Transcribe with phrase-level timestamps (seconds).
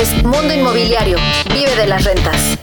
[0.00, 1.18] es Mundo Inmobiliario.
[1.52, 2.58] Vive de las rentas.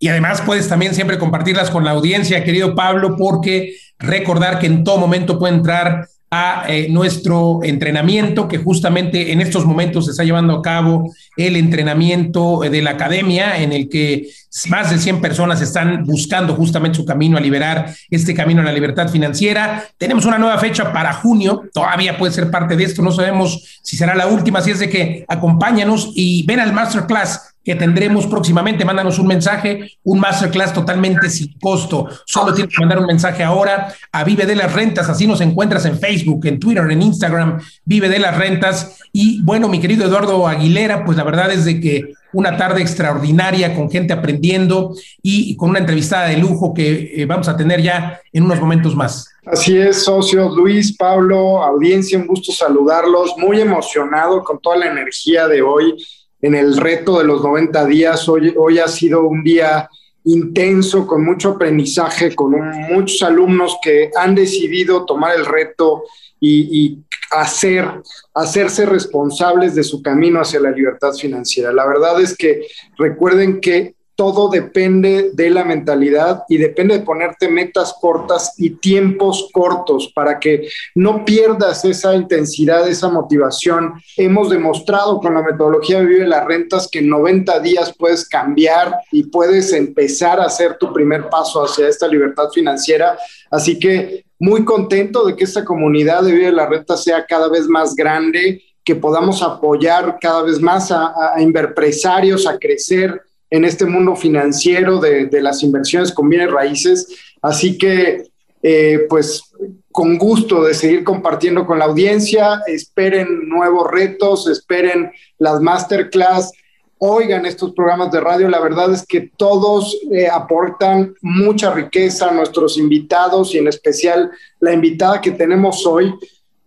[0.00, 4.84] Y además puedes también siempre compartirlas con la audiencia, querido Pablo, porque recordar que en
[4.84, 10.24] todo momento puede entrar a eh, nuestro entrenamiento, que justamente en estos momentos se está
[10.24, 14.28] llevando a cabo el entrenamiento de la academia, en el que
[14.68, 18.72] más de 100 personas están buscando justamente su camino a liberar este camino a la
[18.72, 19.84] libertad financiera.
[19.98, 23.96] Tenemos una nueva fecha para junio, todavía puede ser parte de esto, no sabemos si
[23.96, 28.86] será la última, así es de que acompáñanos y ven al masterclass que tendremos próximamente.
[28.86, 32.08] Mándanos un mensaje, un masterclass totalmente sin costo.
[32.24, 35.10] Solo tienes que mandar un mensaje ahora a Vive de las Rentas.
[35.10, 38.96] Así nos encuentras en Facebook, en Twitter, en Instagram, Vive de las Rentas.
[39.12, 43.74] Y bueno, mi querido Eduardo Aguilera, pues la verdad es de que una tarde extraordinaria
[43.74, 48.20] con gente aprendiendo y con una entrevistada de lujo que eh, vamos a tener ya
[48.32, 49.28] en unos momentos más.
[49.46, 55.48] Así es, socios, Luis, Pablo, audiencia, un gusto saludarlos, muy emocionado con toda la energía
[55.48, 55.94] de hoy
[56.42, 58.28] en el reto de los 90 días.
[58.28, 59.88] Hoy, hoy ha sido un día
[60.24, 62.54] intenso, con mucho aprendizaje, con
[62.90, 66.02] muchos alumnos que han decidido tomar el reto
[66.40, 66.98] y,
[67.30, 67.84] hacer,
[68.32, 71.72] hacerse responsables de su camino hacia la libertad financiera.
[71.72, 72.66] La verdad es que
[72.96, 79.48] recuerden que todo depende de la mentalidad y depende de ponerte metas cortas y tiempos
[79.52, 83.92] cortos para que no pierdas esa intensidad, esa motivación.
[84.16, 88.92] Hemos demostrado con la metodología de Vive las Rentas que en 90 días puedes cambiar
[89.12, 93.16] y puedes empezar a hacer tu primer paso hacia esta libertad financiera.
[93.52, 97.68] Así que muy contento de que esta comunidad de Vive las Rentas sea cada vez
[97.68, 103.86] más grande, que podamos apoyar cada vez más a, a, a a crecer en este
[103.86, 107.08] mundo financiero de, de las inversiones con bienes raíces.
[107.40, 108.24] Así que,
[108.62, 109.42] eh, pues,
[109.90, 112.62] con gusto de seguir compartiendo con la audiencia.
[112.66, 116.52] Esperen nuevos retos, esperen las masterclass,
[116.98, 118.48] oigan estos programas de radio.
[118.48, 124.30] La verdad es que todos eh, aportan mucha riqueza a nuestros invitados y en especial
[124.60, 126.14] la invitada que tenemos hoy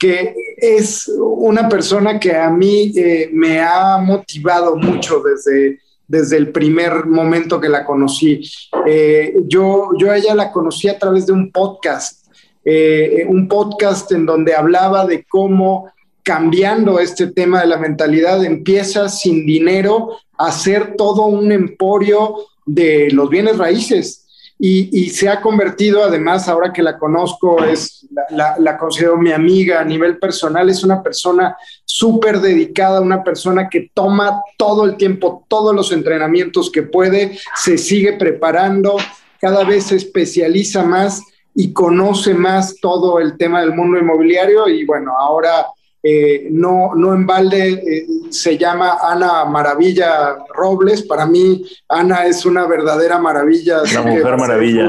[0.02, 5.80] que es una persona que a mí eh, me ha motivado mucho desde
[6.11, 8.41] desde el primer momento que la conocí.
[8.85, 12.27] Eh, yo, yo a ella la conocí a través de un podcast,
[12.66, 15.89] eh, un podcast en donde hablaba de cómo
[16.21, 22.35] cambiando este tema de la mentalidad empiezas sin dinero a hacer todo un emporio
[22.66, 24.20] de los bienes raíces
[24.63, 29.81] y, se ha convertido, además, ahora que la conozco, es, la, la considero mi amiga
[29.81, 35.45] a nivel personal, es una persona súper dedicada, una persona que toma todo el tiempo,
[35.47, 38.97] todos los entrenamientos que puede, se sigue preparando,
[39.39, 41.24] cada vez se especializa más
[41.56, 45.65] y conoce más todo el tema del mundo inmobiliario y bueno, ahora
[46.03, 51.03] eh, no, no en balde eh, se llama Ana Maravilla Robles.
[51.03, 53.81] Para mí, Ana es una verdadera maravilla.
[53.94, 54.88] La mujer maravilla.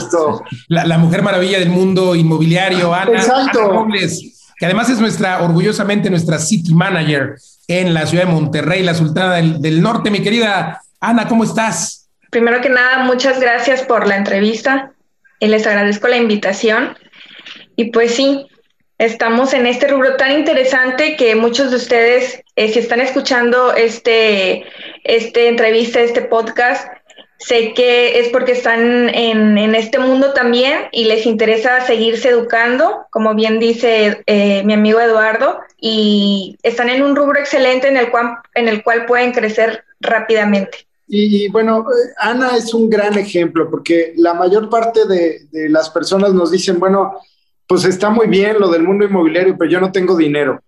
[0.69, 3.61] La, la, mujer maravilla del mundo inmobiliario, Ana, Exacto.
[3.61, 7.37] Ana Robles, que además es nuestra, orgullosamente, nuestra city manager
[7.69, 10.11] en la ciudad de Monterrey, la Sultana del, del Norte.
[10.11, 12.09] Mi querida Ana, ¿cómo estás?
[12.31, 14.93] Primero que nada, muchas gracias por la entrevista
[15.41, 16.97] y les agradezco la invitación.
[17.77, 18.47] Y pues sí,
[19.05, 24.65] estamos en este rubro tan interesante que muchos de ustedes Eh, si están escuchando este,
[25.05, 26.87] este entrevista, este podcast,
[27.39, 33.07] sé que es porque están en, en, este mundo también y les interesa seguirse educando,
[33.11, 38.11] como bien dice eh, mi amigo Eduardo, y están en un rubro excelente en el
[38.11, 40.87] cual, en el cual pueden crecer rápidamente.
[41.09, 45.89] Y, bueno, eh, Ana es un gran ejemplo porque la mayor parte de, de las
[45.89, 47.15] personas nos dicen, bueno,
[47.73, 50.61] pues está muy bien lo del mundo inmobiliario, pero yo no tengo dinero.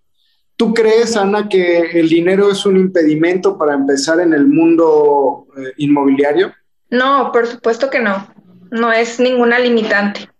[0.56, 5.74] ¿Tú crees, Ana, que el dinero es un impedimento para empezar en el mundo eh,
[5.76, 6.54] inmobiliario?
[6.88, 8.26] No, por supuesto que no.
[8.70, 10.30] No es ninguna limitante.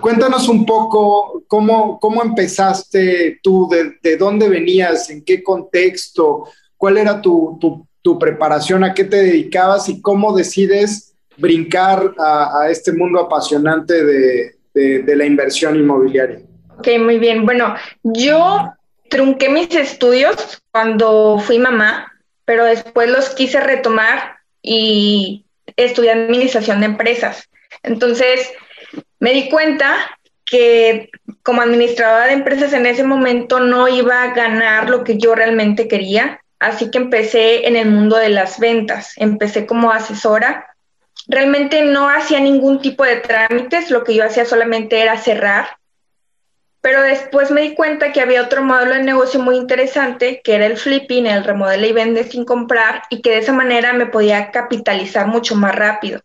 [0.00, 6.44] Cuéntanos un poco cómo, cómo empezaste tú, de, dónde venías, en qué contexto,
[6.78, 7.58] cuál era tu,
[8.02, 14.02] tu, preparación, a qué te dedicabas y cómo decides brincar a, a este mundo apasionante
[14.02, 16.40] de, de, la inversión inmobiliaria.
[16.78, 17.44] Ok, muy bien.
[17.44, 18.72] Bueno, yo
[19.10, 22.12] trunqué mis estudios cuando fui mamá,
[22.44, 25.44] pero después los quise retomar y
[25.76, 27.48] estudié administración de empresas.
[27.82, 28.52] Entonces,
[29.18, 29.96] me di cuenta
[30.44, 31.10] que
[31.42, 35.88] como administradora de empresas en ese momento no iba a ganar lo que yo realmente
[35.88, 39.12] quería, así que empecé en el mundo de las ventas.
[39.16, 40.67] Empecé como asesora
[41.28, 45.76] Realmente no hacía ningún tipo de trámites, lo que yo hacía solamente era cerrar.
[46.80, 50.64] Pero después me di cuenta que había otro modelo de negocio muy interesante, que era
[50.64, 54.50] el flipping, el remodela y vende sin comprar, y que de esa manera me podía
[54.50, 56.20] capitalizar mucho más rápido.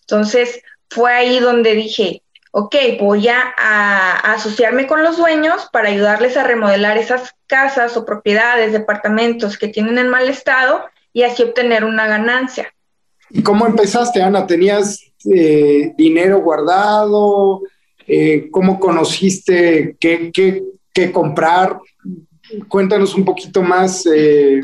[0.00, 0.60] Entonces
[0.90, 6.44] fue ahí donde dije, ok, voy a, a, asociarme con los dueños para ayudarles a
[6.44, 10.84] remodelar esas casas o propiedades, departamentos que tienen en mal estado
[11.14, 12.72] y así obtener una ganancia.
[13.30, 14.46] ¿Y cómo empezaste, Ana?
[14.46, 17.62] ¿Tenías eh, dinero guardado?
[18.06, 20.30] Eh, ¿Cómo conociste qué,
[20.92, 21.78] qué, comprar?
[22.68, 24.60] Cuéntanos un poquito más eh,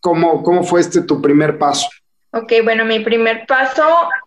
[0.00, 1.88] cómo, cómo fue este tu primer paso.
[2.32, 3.84] Ok, bueno, mi primer paso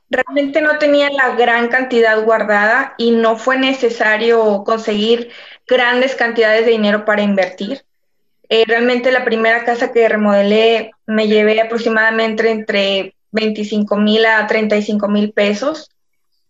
[0.09, 5.29] realmente no tenía la gran cantidad guardada y no fue necesario conseguir
[5.67, 7.83] grandes cantidades de dinero para invertir.
[8.67, 15.31] realmente la primera casa que remodelé me llevé aproximadamente entre 25 mil a 35 mil
[15.31, 15.89] pesos,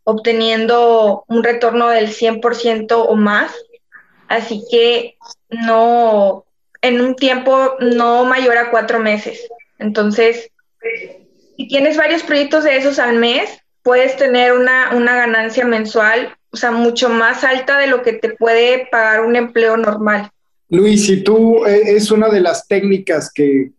[0.04, 3.54] obteniendo un retorno del 100% o más.
[4.28, 5.18] Así que
[5.50, 6.46] no,
[6.82, 9.48] en un tiempo no mayor a cuatro meses.
[9.78, 10.50] Entonces,
[11.58, 16.58] si tienes varios proyectos de esos al mes, puedes tener una, una ganancia mensual, o
[16.58, 20.32] sea, mucho más alta de lo que te puede pagar un empleo normal.
[20.72, 23.74] Luis, si tú eh, es una de las técnicas que,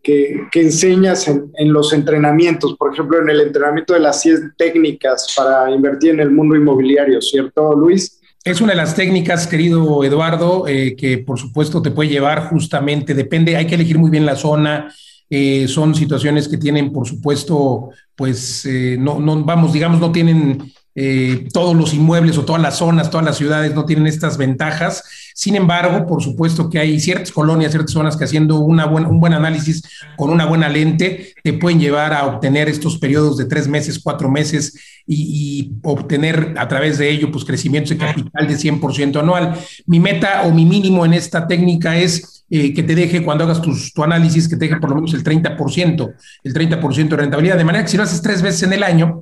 [0.53, 6.11] enseñas en, los entrenamientos, por ejemplo, en el entrenamiento de las 100 técnicas para invertir
[6.11, 8.21] en el mundo inmobiliario, ¿cierto, Luis?
[8.43, 13.15] Es una de las técnicas, querido Eduardo, eh, que por supuesto te puede llevar justamente,
[13.15, 14.93] depende, hay que elegir muy bien la zona,
[15.31, 18.69] eh, son situaciones que tienen, por supuesto, pues,
[18.99, 23.25] no, no, vamos, digamos, no tienen eh, todos los inmuebles o todas las zonas, todas
[23.25, 25.03] las ciudades no tienen estas ventajas.
[25.33, 29.33] Sin embargo, por supuesto que hay ciertas colonias, ciertas zonas que haciendo una un buen
[29.33, 29.83] análisis
[30.15, 34.29] con una buena lente te pueden llevar a obtener estos periodos de tres meses, cuatro
[34.29, 39.53] meses y, obtener a través de ello pues crecimientos de capital de 100% anual.
[39.85, 43.61] Mi meta o mi mínimo en esta técnica es eh, que te deje, cuando hagas
[43.61, 46.13] tu análisis, que te deje por lo menos el 30%,
[46.43, 49.21] el 30% de rentabilidad, de manera que si lo haces tres veces en el año,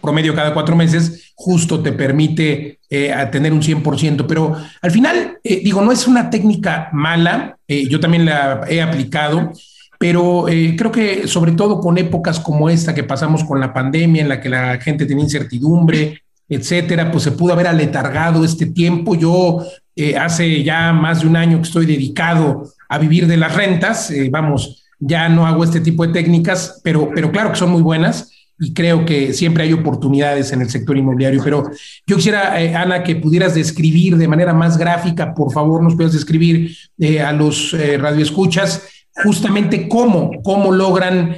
[0.00, 4.26] promedio cada cuatro meses, justo te permite eh, tener un 100%.
[4.26, 9.50] Pero al final, eh, digo, no es una técnica mala, yo también la he aplicado,
[9.98, 10.44] pero
[10.76, 14.40] creo que sobre todo con épocas como esta que pasamos con la pandemia, en la
[14.40, 16.22] que la gente tenía incertidumbre,
[16.54, 19.14] etcétera, pues se pudo haber aletargado este tiempo.
[19.14, 19.64] Yo
[19.96, 24.10] eh, hace ya más de un año que estoy dedicado a vivir de las rentas.
[24.10, 27.82] Eh, vamos, ya no hago este tipo de técnicas, pero, pero claro que son muy
[27.82, 28.30] buenas
[28.62, 31.42] y creo que siempre hay oportunidades en el sector inmobiliario.
[31.42, 31.70] Pero
[32.06, 36.12] yo quisiera, eh, Ana, que pudieras describir de manera más gráfica, por favor, nos puedas
[36.12, 36.76] describir
[37.24, 38.88] a los radioescuchas
[39.24, 41.36] justamente cómo, cómo logran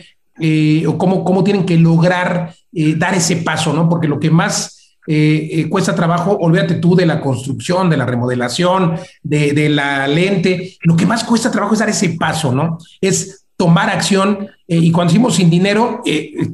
[0.86, 3.88] o cómo, cómo tienen que lograr dar ese paso, ¿no?
[3.88, 4.74] Porque lo que más
[5.06, 10.78] eh, eh, cuesta trabajo, olvídate tú de la construcción, de la remodelación, de, la lente,
[10.82, 12.78] lo que más cuesta trabajo es dar ese paso, ¿no?
[13.00, 16.02] Es tomar acción eh, y cuando decimos sin dinero,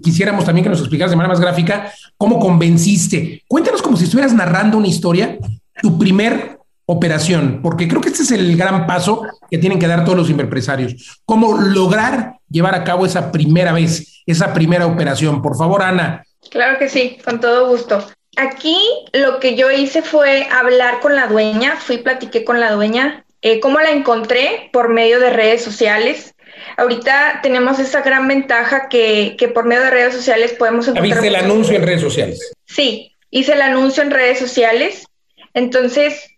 [0.03, 3.43] quisiéramos también que nos explicaras de manera más gráfica cómo convenciste.
[3.49, 5.39] Cuéntanos como si estuvieras narrando una historia,
[5.81, 6.59] tu primer
[6.91, 10.31] operación, porque creo que este es el gran paso que tienen que dar todos los
[10.31, 11.21] empresarios.
[11.25, 15.41] Cómo lograr llevar a cabo esa primera vez, esa primera operación.
[15.41, 16.25] Por favor, Ana.
[16.51, 18.05] Claro que sí, con todo gusto.
[18.37, 18.77] Aquí
[19.13, 23.61] lo que yo hice fue hablar con la dueña, fui platiqué con la dueña, eh,
[23.61, 26.35] cómo la encontré por medio de redes sociales.
[26.81, 31.21] Ahorita tenemos esa gran ventaja que, por medio de redes sociales podemos encontrar...
[31.23, 32.53] ¿Viste el anuncio en redes sociales?
[32.65, 35.05] Sí, hice el anuncio en redes sociales.
[35.53, 36.31] Entonces,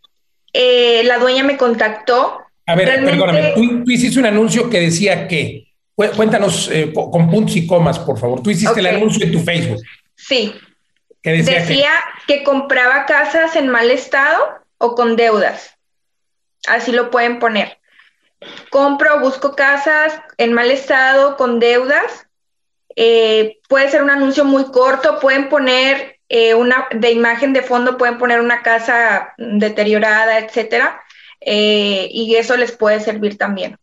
[0.52, 2.40] eh, la dueña me contactó.
[2.66, 7.66] A ver, perdóname, tú, hiciste un anuncio que decía que, cuéntanos eh, con puntos y
[7.66, 8.42] comas, por favor.
[8.42, 9.80] Tú hiciste el anuncio en tu Facebook.
[10.16, 10.54] Sí.
[11.22, 11.90] decía,
[12.26, 14.42] que compraba casas en mal estado
[14.78, 15.76] o con deudas.
[16.66, 17.78] Así lo pueden poner.
[18.70, 22.26] Compro busco casas en mal estado, con deudas.
[22.96, 27.96] Eh, puede ser un anuncio muy corto, pueden poner eh, una de imagen de fondo,
[27.96, 31.00] pueden poner una casa deteriorada, etcétera,
[31.40, 33.76] eh, y eso les puede servir también.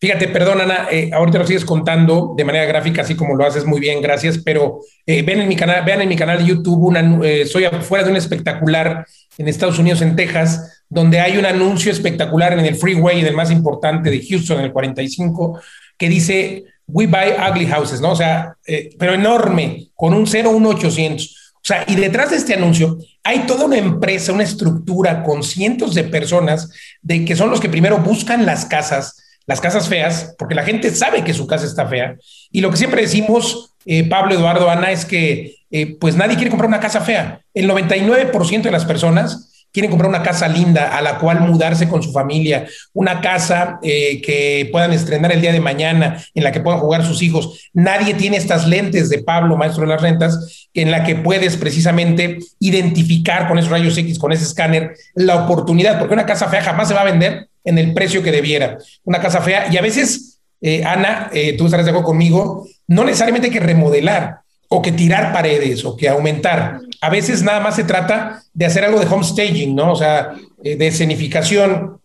[0.00, 3.80] Fíjate, perdón, Ana, ahorita lo sigues contando de manera gráfica, así como lo haces muy
[3.80, 7.64] bien, gracias, pero ven en mi canal, vean en mi canal de YouTube, una, soy
[7.64, 9.04] afuera de un espectacular
[9.38, 13.50] en Estados Unidos, en Texas, donde hay un anuncio espectacular en el freeway del más
[13.50, 15.60] importante de Houston, en el 45,
[15.96, 18.12] que dice, we buy ugly houses, ¿no?
[18.12, 21.52] O sea, eh, pero enorme, con un 01800.
[21.54, 25.94] O sea, y detrás de este anuncio hay toda una empresa, una estructura con cientos
[25.94, 26.70] de personas
[27.02, 30.90] de que son los que primero buscan las casas, las casas feas, porque la gente
[30.90, 32.16] sabe que su casa está fea.
[32.50, 36.50] Y lo que siempre decimos, eh, Pablo Eduardo Ana, es que eh, pues nadie quiere
[36.50, 37.42] comprar una casa fea.
[37.52, 42.02] El 99% de las personas quieren comprar una casa linda a la cual mudarse con
[42.02, 46.60] su familia, una casa eh, que puedan estrenar el día de mañana, en la que
[46.60, 47.70] puedan jugar sus hijos.
[47.72, 52.38] Nadie tiene estas lentes de Pablo, maestro de las rentas, en la que puedes precisamente
[52.58, 56.88] identificar con esos rayos X, con ese escáner, la oportunidad, porque una casa fea jamás
[56.88, 58.78] se va a vender en el precio que debiera.
[59.04, 63.48] Una casa fea, y a veces, eh, Ana, tú estarás de acuerdo conmigo, no necesariamente
[63.48, 66.80] hay que remodelar o que tirar paredes o que aumentar.
[67.00, 69.92] A veces nada más se trata de hacer algo de homestaging, ¿no?
[69.92, 72.00] O sea, eh, de escenificación,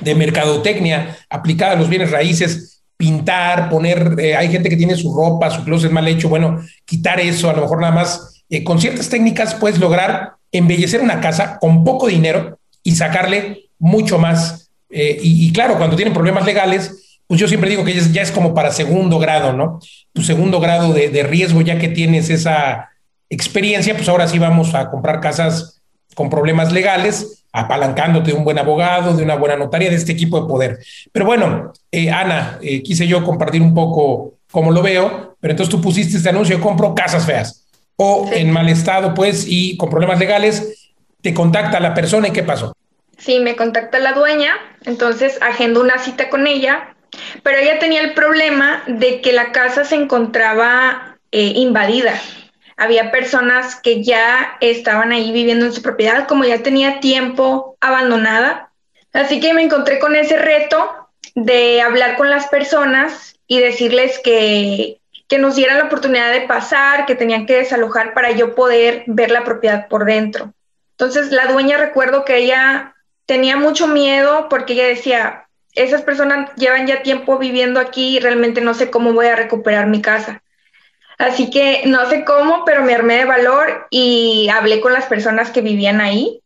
[0.00, 5.14] de mercadotecnia aplicada a los bienes raíces, pintar, poner, eh, hay gente que tiene su
[5.14, 8.80] ropa, su closet mal hecho, bueno, quitar eso, a lo mejor nada más, eh, con
[8.80, 14.70] ciertas técnicas puedes lograr embellecer una casa con poco dinero y sacarle mucho más.
[14.88, 18.54] y, y claro, cuando tienen problemas legales, pues yo siempre digo que ya es, como
[18.54, 19.80] para segundo grado, ¿no?
[20.12, 22.90] Tu segundo grado de, riesgo, ya que tienes esa
[23.28, 25.82] experiencia, pues ahora sí vamos a comprar casas
[26.14, 30.40] con problemas legales, apalancándote de un buen abogado, de una buena notaria, de este equipo
[30.40, 30.78] de poder.
[31.12, 35.74] Pero bueno, eh, Ana, eh, quise yo compartir un poco cómo lo veo, pero entonces
[35.74, 37.66] tú pusiste este anuncio, compro casas feas
[37.96, 40.92] o en mal estado, pues, y con problemas legales,
[41.22, 42.72] te contacta la persona y qué pasó.
[43.18, 44.52] Sí, me contacta la dueña,
[44.84, 46.95] entonces agendo una cita con ella,
[47.42, 52.20] pero ella tenía el problema de que la casa se encontraba eh, invadida.
[52.76, 58.70] Había personas que ya estaban ahí viviendo en su propiedad, como ya tenía tiempo abandonada.
[59.12, 64.98] Así que me encontré con ese reto de hablar con las personas y decirles que,
[65.28, 69.30] que nos dieran la oportunidad de pasar, que tenían que desalojar para yo poder ver
[69.30, 70.52] la propiedad por dentro.
[70.92, 72.94] Entonces la dueña recuerdo que ella
[73.26, 75.45] tenía mucho miedo porque ella decía,
[75.76, 79.86] esas personas llevan ya tiempo viviendo aquí y realmente no sé cómo voy a recuperar
[79.86, 80.42] mi casa.
[81.18, 85.50] Así que no sé cómo, pero me armé de valor y hablé con las personas
[85.50, 86.42] que vivían ahí.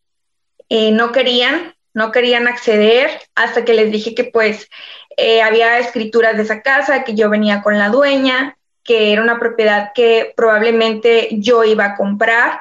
[0.68, 4.68] Eh, no querían, no querían acceder hasta que les dije que pues
[5.16, 9.38] eh, había escrituras de esa casa, que yo venía con la dueña, que era una
[9.38, 12.60] propiedad que probablemente yo iba a comprar.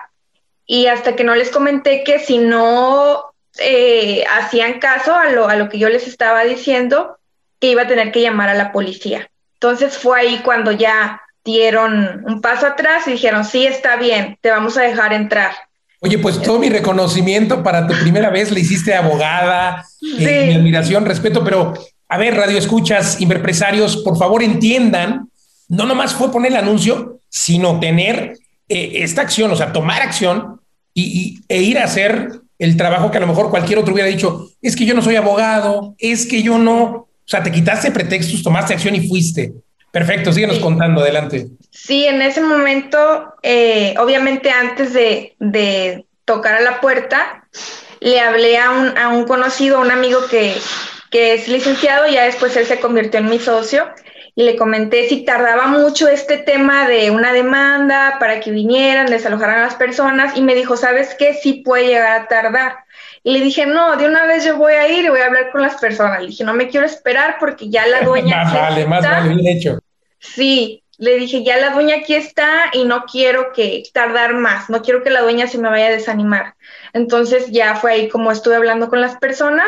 [0.65, 5.55] Y hasta que no les comenté que si no eh, hacían caso a lo, a
[5.55, 7.17] lo que yo les estaba diciendo,
[7.59, 9.29] que iba a tener que llamar a la policía.
[9.55, 14.51] Entonces fue ahí cuando ya dieron un paso atrás y dijeron, sí, está bien, te
[14.51, 15.51] vamos a dejar entrar.
[16.01, 21.05] Oye, pues todo mi reconocimiento para tu primera vez, le hiciste abogada, eh, mi admiración,
[21.05, 21.73] respeto, pero
[22.07, 25.29] a ver, radio escuchas, empresarios, por favor entiendan,
[25.67, 28.37] no nomás fue poner el anuncio, sino tener
[28.69, 30.61] eh, esta acción, o sea, tomar acción
[30.93, 34.51] y, e ir a hacer el trabajo que a lo mejor cualquier otro hubiera dicho,
[34.61, 38.43] es que yo no soy abogado, es que yo no, o sea, te quitaste pretextos,
[38.43, 39.53] tomaste acción y fuiste.
[39.91, 41.47] Perfecto, síguenos contando, adelante.
[41.71, 47.47] Sí, en ese momento, eh, obviamente antes de, de, tocar a la puerta,
[48.01, 50.53] le hablé a un, a un conocido, a un amigo que,
[51.09, 53.85] que es licenciado, ya después él se convirtió en mi socio
[54.39, 59.59] y le comenté si tardaba mucho este tema de una demanda para que vinieran, desalojaran
[59.59, 61.33] a las personas y me dijo, ¿sabes qué?
[61.33, 62.77] Sí puede llegar a tardar.
[63.21, 65.51] Y le dije, no, de una vez yo voy a ir y voy a hablar
[65.51, 66.21] con las personas.
[66.21, 68.45] Le dije, no me quiero esperar porque ya la dueña...
[68.45, 69.79] más vale, más vale, bien hecho.
[70.19, 74.81] Sí, le dije, ya la dueña aquí está y no quiero que tardar más, no
[74.81, 76.55] quiero que la dueña se me vaya a desanimar.
[76.93, 79.67] Entonces ya fue ahí como estuve hablando con las personas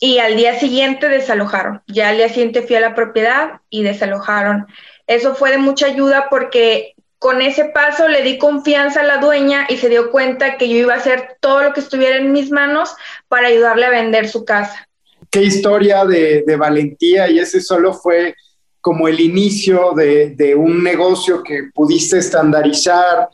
[0.00, 1.82] y al día siguiente desalojaron.
[1.86, 4.66] Ya al día siguiente fui a la propiedad y desalojaron.
[5.06, 9.66] Eso fue de mucha ayuda porque con ese paso le di confianza a la dueña
[9.68, 12.50] y se dio cuenta que yo iba a hacer todo lo que estuviera en mis
[12.50, 12.94] manos
[13.28, 14.88] para ayudarle a vender su casa.
[15.30, 18.34] Qué historia de, valentía y ese solo fue
[18.80, 23.28] como el inicio de, un negocio que pudiste estandarizar,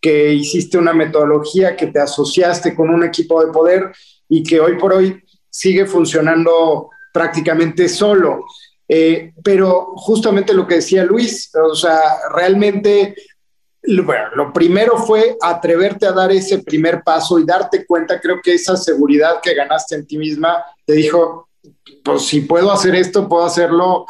[0.00, 3.92] que hiciste una metodología, que te asociaste con un equipo de poder
[4.28, 5.22] y que hoy por hoy
[5.58, 8.44] sigue funcionando prácticamente solo.
[8.86, 12.00] Eh, pero justamente lo que decía Luis, o sea,
[12.32, 13.16] realmente,
[14.04, 18.54] bueno, lo primero fue atreverte a dar ese primer paso y darte cuenta, creo que
[18.54, 21.48] esa seguridad que ganaste en ti misma te dijo,
[22.04, 24.06] pues si puedo hacer esto, puedo hacerlo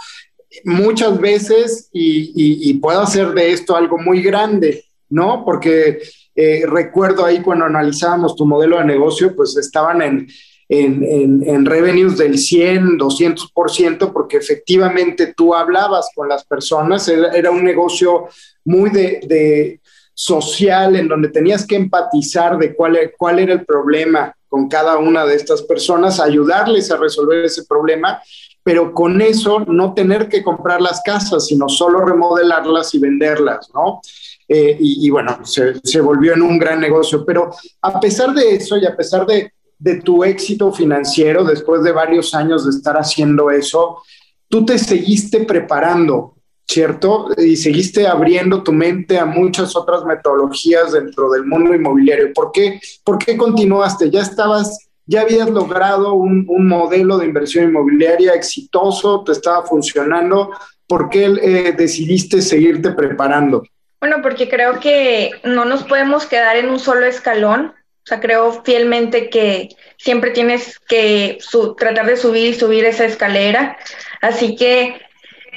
[0.64, 5.44] muchas veces y, puedo hacer de esto algo muy grande, ¿no?
[5.46, 6.02] Porque
[6.36, 10.28] eh, recuerdo ahí cuando analizábamos tu modelo de negocio, pues estaban en
[10.68, 18.26] en, revenues del 100, 200%, porque efectivamente tú hablabas con las personas, era, un negocio
[18.64, 19.80] muy de,
[20.14, 25.24] social en donde tenías que empatizar de cuál, cuál era el problema con cada una
[25.24, 28.20] de estas personas, ayudarles a resolver ese problema,
[28.64, 34.00] pero con eso no tener que comprar las casas, sino solo remodelarlas y venderlas, ¿no?
[34.48, 37.22] Eh, y, y, bueno, se, se, volvió en un gran negocio.
[37.24, 37.50] Pero
[37.82, 42.34] a pesar de eso y a pesar de, de tu éxito financiero después de varios
[42.34, 44.02] años de estar haciendo eso,
[44.48, 46.34] tú te seguiste preparando,
[46.66, 47.28] ¿cierto?
[47.36, 52.32] Y seguiste abriendo tu mente a muchas otras metodologías dentro del mundo inmobiliario.
[52.32, 54.10] ¿Por qué, ¿Por qué continuaste?
[54.10, 60.50] Ya estabas, ya habías logrado un, modelo de inversión inmobiliaria exitoso, te estaba funcionando.
[60.86, 63.62] ¿Por qué eh, decidiste seguirte preparando?
[64.00, 67.74] Bueno, porque creo que no nos podemos quedar en un solo escalón
[68.08, 71.36] o sea, creo fielmente que siempre tienes que
[71.76, 73.76] tratar de subir y subir esa escalera.
[74.22, 74.98] Así que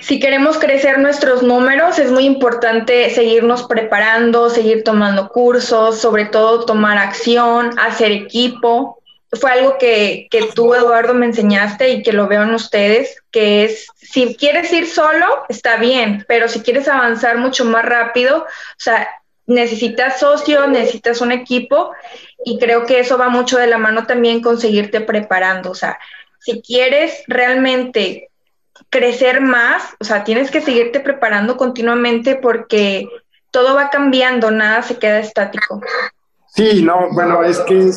[0.02, 6.66] si queremos crecer nuestros números, es muy importante seguirnos preparando, seguir tomando cursos, sobre todo
[6.66, 9.02] tomar acción, hacer equipo.
[9.32, 13.64] Fue algo que, que tú, Eduardo, me enseñaste y que lo veo en ustedes, que
[13.64, 18.46] es, si quieres ir solo, está bien, pero si quieres avanzar mucho más rápido, o
[18.76, 19.08] sea,
[19.54, 21.92] necesitas socio, necesitas un equipo
[22.44, 25.72] y creo que eso va mucho de la mano también con seguirte preparando.
[25.72, 26.00] O sea,
[26.40, 28.30] si quieres realmente
[28.90, 33.08] crecer más, o sea, tienes que seguirte preparando continuamente porque
[33.52, 35.82] todo va cambiando, nada se queda estático.
[36.54, 37.90] Sí, no, bueno, es que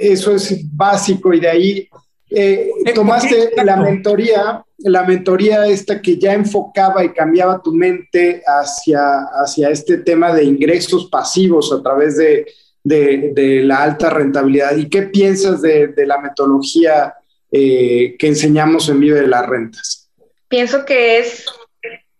[0.00, 1.88] eso es básico y de ahí
[2.30, 9.20] eh, tomaste la mentoría, la mentoría esta que ya enfocaba y cambiaba tu mente hacia,
[9.42, 12.46] hacia este tema de ingresos pasivos a través de,
[12.84, 14.76] de, la alta rentabilidad.
[14.76, 17.14] ¿Y qué piensas de, la metodología
[17.50, 20.10] eh, que enseñamos en Vive de las Rentas?
[20.48, 21.46] Pienso que es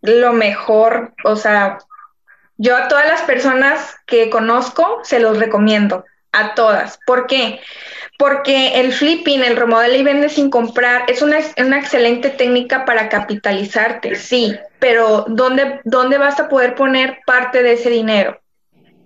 [0.03, 1.79] lo mejor, o sea,
[2.59, 6.05] yo a todas las personas que conozco se los recomiendo,
[6.37, 6.99] a todas.
[7.07, 7.61] ¿Por qué?
[8.19, 13.09] Porque el flipping, el remodel y vende sin comprar, es una, una, excelente técnica para
[13.09, 18.41] capitalizarte, sí, pero ¿dónde, ¿dónde vas a poder poner parte de ese dinero?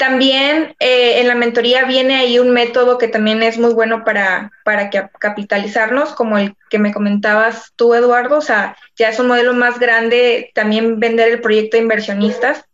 [0.01, 4.51] También eh, en la mentoría viene ahí un método que también es muy bueno para,
[4.65, 8.39] para capitalizarnos, como el que me comentabas tú, Eduardo.
[8.39, 12.65] O sea, ya es un modelo más grande también vender el proyecto de inversionistas,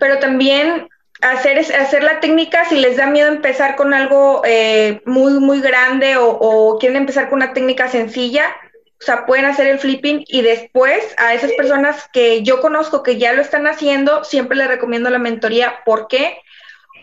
[0.00, 0.88] pero también
[1.22, 6.16] hacer, hacer la técnica si les da miedo empezar con algo eh, muy, muy grande
[6.16, 8.44] o, o quieren empezar con una técnica sencilla,
[9.00, 13.18] o sea, pueden hacer el flipping y después a esas personas que yo conozco que
[13.18, 15.80] ya lo están haciendo, siempre les recomiendo la mentoría.
[15.84, 16.38] ¿Por qué?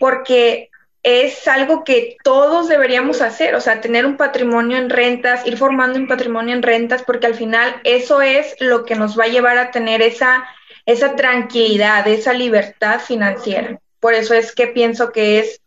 [0.00, 0.70] porque
[1.02, 5.98] es algo que todos deberíamos hacer, o sea, tener un patrimonio en rentas, ir formando
[5.98, 9.56] un patrimonio en rentas, porque al final eso es lo que nos va a llevar
[9.58, 10.44] a tener esa,
[10.86, 13.78] esa tranquilidad, esa libertad financiera.
[14.00, 15.60] Por eso es que pienso que es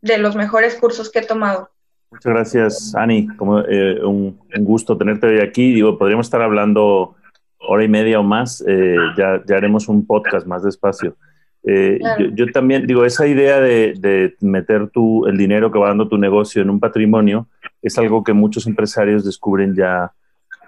[0.00, 1.70] de los mejores cursos que he tomado.
[2.10, 3.26] Muchas gracias, Ani.
[3.36, 5.74] Como, eh, un, gusto tenerte hoy aquí.
[5.74, 7.16] Digo, podríamos estar hablando
[7.58, 8.64] hora y media o más.
[8.66, 11.16] Eh, ya, ya haremos un podcast más despacio.
[11.64, 11.98] Eh,
[12.34, 16.62] yo, también digo, esa idea de, meter tu, el dinero que va dando tu negocio
[16.62, 17.46] en un patrimonio
[17.82, 20.12] es algo que muchos empresarios descubren ya,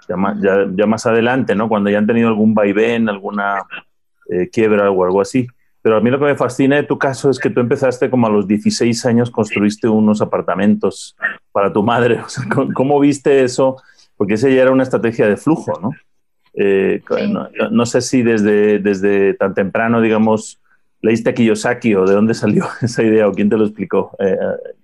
[0.09, 1.69] ya, más adelante, ¿no?
[1.69, 3.63] Cuando ya han tenido algún vaivén, alguna
[4.53, 5.47] quiebra o algo así.
[5.83, 8.27] Pero a mí lo que me fascina de tu caso es que tú empezaste como
[8.27, 11.17] a los 16 años, construiste unos apartamentos
[11.53, 12.21] para tu madre.
[12.75, 13.77] ¿Cómo viste eso?
[14.17, 15.93] Porque esa ya era una estrategia de flujo, ¿no?
[16.53, 20.60] Eh, no, no, sé si desde, desde tan temprano, digamos,
[21.03, 24.17] leíste a Kiyosaki o de dónde salió esa idea o quién te lo explicó.
[24.19, 24.37] Eh,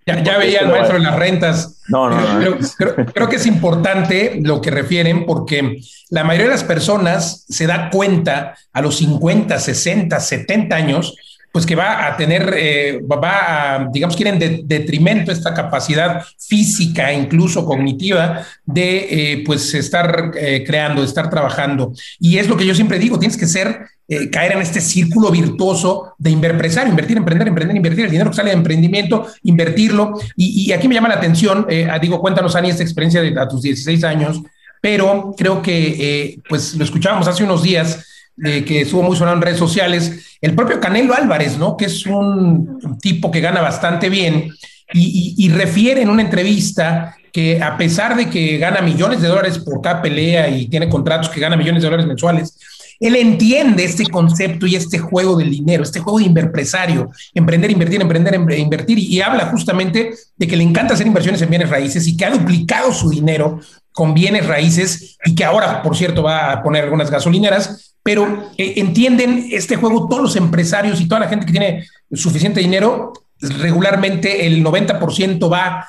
[0.07, 1.83] ya, ya veía el maestro de las rentas.
[1.89, 2.57] No, no, no.
[3.15, 7.91] creo, que es importante lo que refieren porque la mayoría de las personas se da
[7.91, 11.17] cuenta a los 50, 60, 70 años
[11.57, 17.11] pues que va a tener, eh, va a, digamos que en detrimento esta capacidad física,
[17.15, 21.95] incluso cognitiva, de eh, pues estar eh, creando, estar trabajando.
[22.21, 23.87] Y es lo que yo siempre digo, tienes que ser,
[24.31, 28.51] caer en este círculo virtuoso de inverpresar, invertir, emprender, emprender, invertir, el dinero que sale
[28.51, 30.13] de emprendimiento, invertirlo.
[30.37, 31.67] Y, aquí me llama la atención,
[32.03, 34.43] digo, cuéntanos, Ani, esta experiencia de a tus 16 años,
[34.83, 39.59] pero creo que, pues lo escuchábamos hace unos días, que estuvo muy sonado en redes
[39.59, 41.77] sociales, el propio Canelo Álvarez, ¿no?
[41.77, 44.51] Que es un tipo que gana bastante bien
[44.93, 49.81] y, refiere en una entrevista que a pesar de que gana millones de dólares por
[49.83, 52.57] cada pelea y tiene contratos que gana millones de dólares mensuales,
[52.99, 58.01] él entiende este concepto y este juego del dinero, este juego de inverpresario, emprender, invertir,
[58.01, 62.07] emprender, invertir, y, y habla justamente de que le encanta hacer inversiones en bienes raíces
[62.07, 63.61] y que ha duplicado su dinero
[63.93, 68.75] con bienes raíces y que ahora, por cierto, va a poner algunas gasolineras, pero eh,
[68.77, 74.47] entienden este juego todos los empresarios y toda la gente que tiene suficiente dinero, regularmente
[74.47, 75.89] el 90% va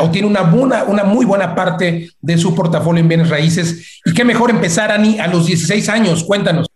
[0.00, 4.00] o tiene una, buena, una muy buena parte de su portafolio en bienes raíces.
[4.04, 6.24] Y qué mejor empezar, Ani, a los 16 años.
[6.24, 6.66] Cuéntanos.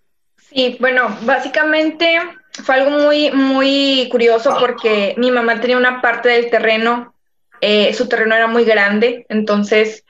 [0.55, 2.21] Sí, bueno, básicamente
[2.53, 7.15] fue algo muy, muy curioso porque mi mamá tenía una parte del terreno,
[7.63, 10.05] eh, su terreno era muy grande, entonces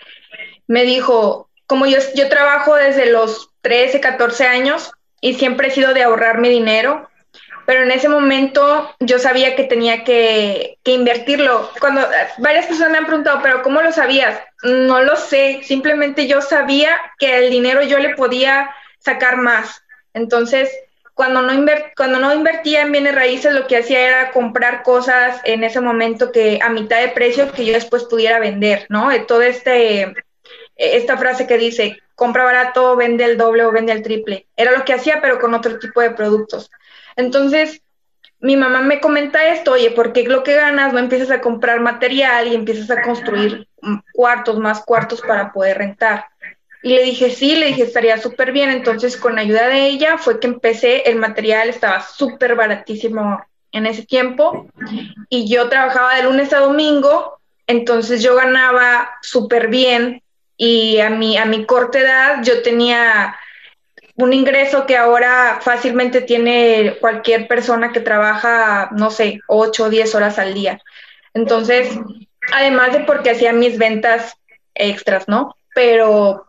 [0.66, 5.94] me dijo, como yo, yo trabajo desde los 13, 14 años y siempre he sido
[5.94, 7.09] de ahorrar mi dinero,
[7.64, 11.70] pero en ese momento yo sabía que tenía que, invertirlo.
[11.81, 12.07] Cuando
[12.38, 14.40] varias personas me han preguntado, pero ¿cómo lo sabías?
[14.62, 19.83] No lo sé, simplemente yo sabía que el dinero yo le podía sacar más.
[20.12, 20.70] Entonces,
[21.14, 21.64] cuando no,
[21.96, 26.33] cuando no invertía en bienes raíces, lo que hacía era comprar cosas en ese momento
[26.33, 29.09] que a mitad de precio que yo después pudiera vender, ¿no?
[29.27, 30.14] Todo este,
[30.75, 34.46] esta frase que dice, compra barato, vende el doble o vende el triple.
[34.57, 36.70] Era lo que hacía, pero con otro tipo de productos.
[37.16, 37.83] Entonces,
[38.40, 41.81] mi mamá me comenta esto, oye, ¿por qué lo que ganas no empiezas a comprar
[41.81, 43.68] material y empiezas a construir
[44.12, 46.27] cuartos, más cuartos para poder rentar?
[46.83, 48.70] Y le dije, sí, le dije, estaría súper bien.
[48.70, 54.05] Entonces, con ayuda de ella fue que empecé, el material estaba súper baratísimo en ese
[54.05, 54.66] tiempo
[55.29, 60.22] y yo trabajaba de lunes a domingo, entonces yo ganaba súper bien
[60.64, 63.37] y a mi, a mi corta edad yo tenía
[64.14, 70.14] un ingreso que ahora fácilmente tiene cualquier persona que trabaja, no sé, 8 o 10
[70.14, 70.81] horas al día.
[71.35, 71.98] Entonces,
[72.53, 74.37] además de porque hacía mis ventas
[74.72, 75.57] extras, ¿no?
[75.75, 76.46] Pero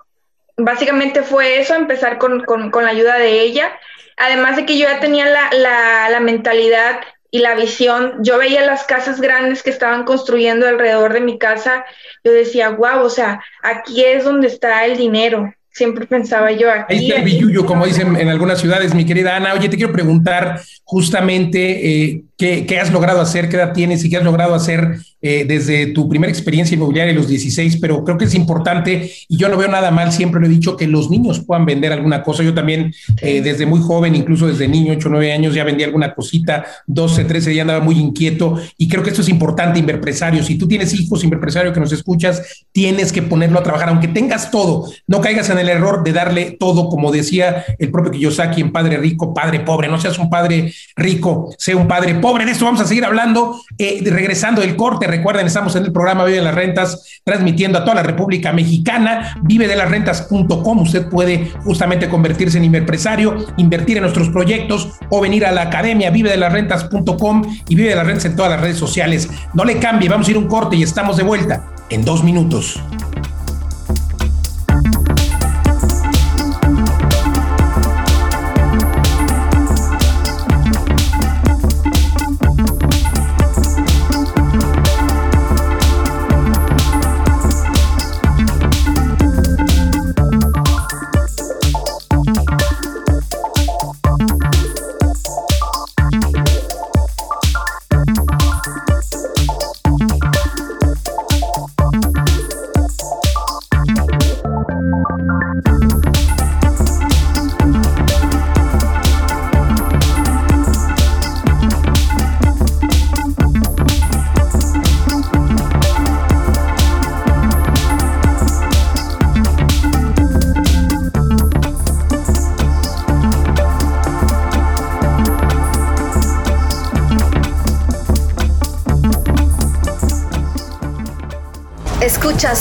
[0.58, 3.76] básicamente fue eso, empezar con, la ayuda de ella.
[4.18, 7.00] Además de que yo ya tenía la, la, la mentalidad
[7.34, 8.20] y la visión.
[8.22, 11.84] Yo veía las casas grandes que estaban construyendo alrededor de mi casa.
[12.24, 15.52] Yo decía, wow, o sea, aquí es donde está el dinero.
[15.72, 16.94] Siempre pensaba yo aquí.
[16.94, 19.56] Ahí está el billuyo, como dicen en algunas ciudades, mi querida Ana.
[19.56, 24.12] Oye, te quiero preguntar justamente eh, ¿qué, ¿qué, has logrado hacer, qué edad tienes y
[24.12, 28.26] qué has logrado hacer eh, desde tu primera experiencia inmobiliaria, los 16, pero creo que
[28.26, 31.40] es importante y yo no veo nada mal, siempre lo he dicho, que los niños
[31.40, 32.44] puedan vender alguna cosa.
[32.44, 35.86] Yo también eh, desde muy joven, incluso desde niño, 8 o 9 años, ya vendía
[35.86, 40.44] alguna cosita, 12, 13, ya andaba muy inquieto y creo que esto es importante, inverpresario.
[40.44, 44.52] Si tú tienes hijos, inverpresario que nos escuchas, tienes que ponerlo a trabajar, aunque tengas
[44.52, 48.72] todo, no caigas en el error de darle todo, como decía el propio Kiyosaki en
[48.74, 52.46] Padre Rico, Padre Pobre, no seas un padre rico, sea un padre pobre.
[52.46, 56.26] De esto vamos a seguir hablando, eh, regresando del corte Recuerden, estamos en el programa
[56.26, 59.38] Vive de las Rentas, transmitiendo a toda la República Mexicana.
[59.44, 60.80] Vive de las rentas.com.
[60.80, 66.10] Usted puede justamente convertirse en empresario, invertir en nuestros proyectos o venir a la academia
[66.10, 69.30] vive de las rentas.com y vive de las rentas en todas las redes sociales.
[69.54, 72.82] No le cambie, vamos a ir un corte y estamos de vuelta en dos minutos.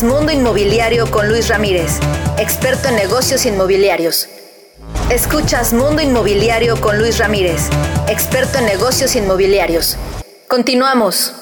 [0.01, 2.01] Mundo Inmobiliario con Luis Ramírez,
[2.39, 4.27] experto en negocios inmobiliarios.
[5.11, 7.69] Escuchas Mundo Inmobiliario con Luis Ramírez,
[8.09, 9.99] experto en negocios inmobiliarios.
[10.49, 11.35] Continuamos.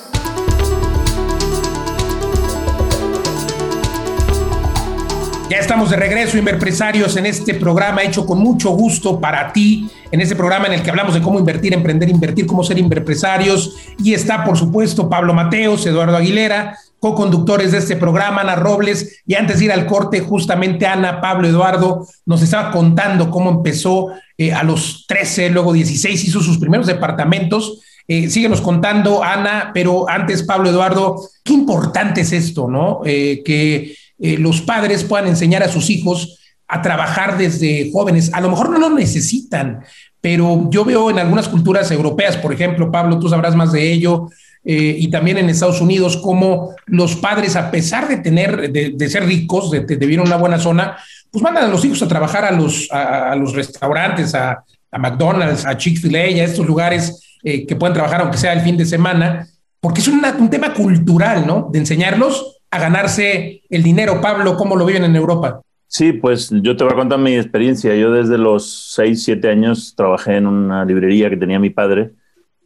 [5.48, 10.20] Ya estamos de regreso, Inverpresarios, en este programa hecho con mucho gusto para ti, en
[10.20, 13.76] este programa en el que hablamos de cómo invertir, emprender, invertir, cómo ser Inverpresarios.
[13.98, 19.22] Y está, por supuesto, Pablo Mateos, Eduardo Aguilera, co-conductores de este programa, Ana Robles.
[19.26, 24.08] Y antes de ir al corte, justamente Ana, Pablo, Eduardo, nos estaba contando cómo empezó
[24.36, 27.80] eh, a los 13, luego 16, hizo sus primeros departamentos.
[28.06, 33.00] Eh, síguenos contando, Ana, pero antes, Pablo, Eduardo, qué importante es esto, ¿no?
[33.04, 38.30] Eh, que los padres puedan enseñar a sus hijos a trabajar desde jóvenes.
[38.34, 39.82] A lo mejor no lo necesitan,
[40.20, 44.28] pero yo veo en algunas culturas europeas, por ejemplo, Pablo, tú sabrás más de ello,
[44.62, 49.24] eh, y también en Estados Unidos, como los padres, a pesar de tener, de, ser
[49.24, 50.98] ricos, de, vivir en una buena zona,
[51.30, 55.76] pues mandan a los hijos a trabajar a los, a, los restaurantes, a, McDonald's, a
[55.76, 59.46] Chick-fil-A, a estos lugares eh, que pueden trabajar aunque sea el fin de semana,
[59.80, 61.68] porque es un tema cultural, ¿no?
[61.72, 64.20] De enseñarlos a ganarse el dinero.
[64.20, 65.62] Pablo, ¿cómo lo viven en Europa?
[65.86, 67.96] Sí, pues yo te voy a contar mi experiencia.
[67.96, 72.12] Yo desde los 6, 7 años trabajé en una librería que tenía mi padre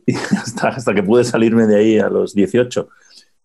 [0.07, 2.89] y hasta, hasta que pude salirme de ahí a los 18.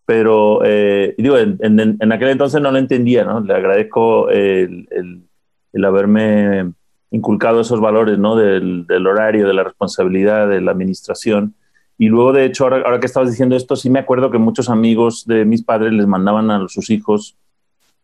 [0.06, 3.40] Pero, eh, digo, en, en, aquel entonces no lo entendía, ¿no?
[3.40, 5.22] Le agradezco el, el,
[5.72, 6.72] el haberme
[7.10, 8.36] inculcado esos valores, ¿no?
[8.36, 11.54] Del, del, horario, de la responsabilidad, de la administración.
[11.98, 15.26] Y luego, de hecho, ahora, que estabas diciendo esto, sí me acuerdo que muchos amigos
[15.26, 17.36] de mis padres les mandaban a sus hijos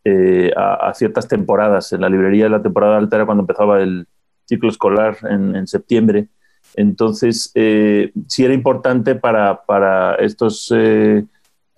[0.05, 1.93] eh, a, ciertas temporadas.
[1.93, 4.07] En la librería de la temporada alta era cuando empezaba el
[4.45, 6.29] ciclo escolar en, septiembre.
[6.77, 11.25] Entonces, eh, sí era importante para, para estos eh,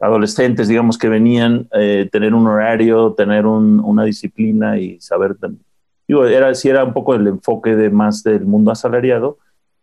[0.01, 1.69] adolescentes, digamos, que venían,
[2.13, 5.37] tener un horario, tener una disciplina y saber.
[6.07, 9.39] Digo, era, sí era un poco el enfoque de más del mundo asalariado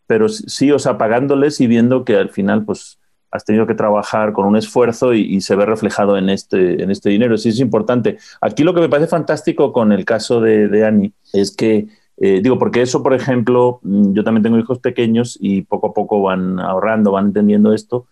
[0.08, 2.99] pero sí, o sea, pagándoles y viendo que al final, pues,
[3.32, 7.10] has tenido que trabajar con un esfuerzo y, se ve reflejado en este, en este
[7.10, 7.38] dinero.
[7.38, 8.17] Sí, es importante.
[8.39, 12.58] Aquí lo que me parece fantástico con el caso de, de es que, eh, digo,
[12.58, 16.60] porque eso, por ejemplo, mm, yo también tengo hijos pequeños y poco a poco van
[16.60, 18.08] ahorrando, van entendiendo esto,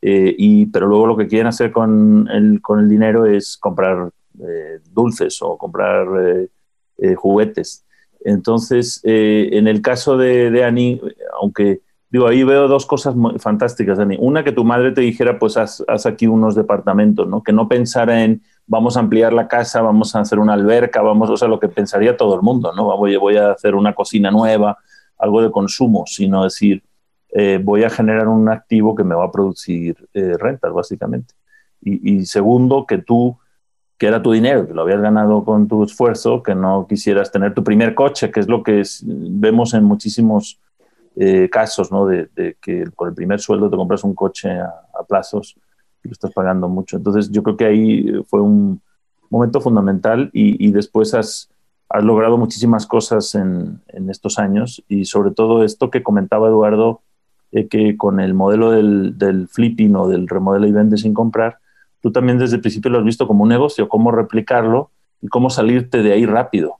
[0.00, 4.10] eh, y, pero luego lo que quieren hacer con el, con el dinero es comprar
[4.40, 6.06] eh, dulces o comprar
[7.16, 7.84] juguetes.
[8.24, 11.00] Entonces, eh, en el caso de, de, Annie,
[11.40, 14.18] aunque digo, ahí veo dos cosas muy fantásticas, Annie.
[14.20, 17.42] Una, que tu madre te dijera, pues haz, aquí unos departamentos, ¿no?
[17.42, 21.30] Que no pensara en vamos a ampliar la casa, vamos a hacer una alberca, vamos,
[21.30, 22.96] o sea, lo que pensaría todo el mundo, ¿no?
[22.96, 24.78] Voy, voy a hacer una cocina nueva,
[25.18, 26.82] algo de consumo, sino decir,
[27.30, 31.34] eh, voy a generar un activo que me va a producir eh, rentas, básicamente.
[31.80, 33.38] Y, segundo, que tú
[33.96, 37.54] que era tu dinero, que lo habías ganado con tu esfuerzo, que no quisieras tener
[37.54, 40.60] tu primer coche, que es lo que vemos en muchísimos
[41.16, 42.06] eh, casos, ¿no?
[42.06, 42.28] De,
[42.60, 45.56] que con el primer sueldo te compras un coche a, plazos
[46.08, 46.96] lo estás pagando mucho.
[46.96, 48.80] Entonces yo creo que ahí fue un
[49.30, 51.50] momento fundamental y, después has,
[51.88, 57.00] has, logrado muchísimas cosas en, en, estos años y sobre todo esto que comentaba Eduardo,
[57.52, 61.58] eh, que con el modelo del, del flipping o del remodelo y vende sin comprar,
[62.00, 64.90] tú también desde el principio lo has visto como un negocio, cómo replicarlo
[65.20, 66.76] y cómo salirte de ahí rápido.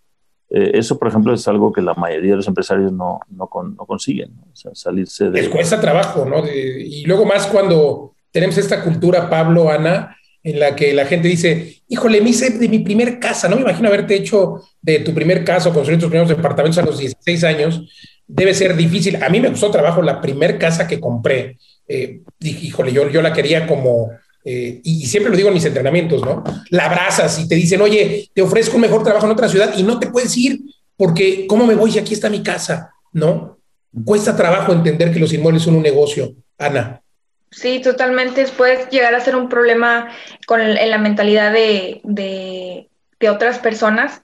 [0.51, 4.33] Eh, eso, por ejemplo, es algo que la mayoría de los empresarios no, no, consiguen,
[4.51, 5.43] O sea, salirse de...
[5.43, 6.47] Les cuesta trabajo, ¿no?
[6.47, 11.83] y luego más cuando tenemos esta cultura, Pablo, Ana, en la que la gente dice,
[11.88, 15.45] híjole, me hice de mi primer casa, no me imagino haberte hecho de tu primer
[15.45, 17.83] casa, construir tus primeros departamentos a los 16 años,
[18.27, 19.23] debe ser difícil.
[19.23, 21.59] A mí me costó trabajo la primer casa que compré.
[21.87, 24.11] Eh, híjole, yo, yo la quería como
[24.45, 26.43] eh, y siempre lo digo en mis entrenamientos, ¿no?
[26.71, 29.83] La abrazas y te dicen, oye, te ofrezco un mejor trabajo en otra ciudad y
[29.83, 30.61] no te puedes ir
[30.97, 32.91] porque, ¿cómo me voy si aquí está mi casa?
[33.12, 33.59] ¿No?
[34.05, 37.03] Cuesta trabajo entender que los inmuebles son un negocio, Ana.
[37.51, 38.47] Sí, totalmente.
[38.49, 40.09] Puede llegar a ser un problema
[40.47, 42.89] con, en la mentalidad de, de,
[43.31, 44.23] otras personas,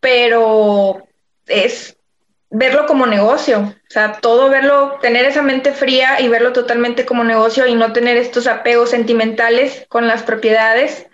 [0.00, 1.06] pero
[1.46, 1.96] es
[2.50, 7.24] verlo como negocio, o sea, todo verlo, tener esa mente fría y verlo totalmente como
[7.24, 11.06] negocio y no tener estos apegos sentimentales con las propiedades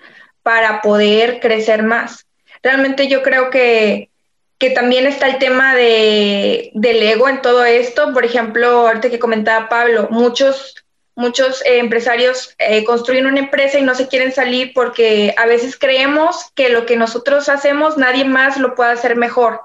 [0.42, 2.26] para poder crecer más.
[2.62, 4.10] Realmente yo creo que,
[4.58, 8.12] que también está el tema de, del ego en todo esto.
[8.12, 10.81] Por ejemplo, ahorita que comentaba Pablo, muchos,
[11.14, 15.76] muchos eh, empresarios eh, construyen una empresa y no se quieren salir porque a veces
[15.78, 19.62] creemos que lo que nosotros hacemos nadie más lo puede hacer mejor.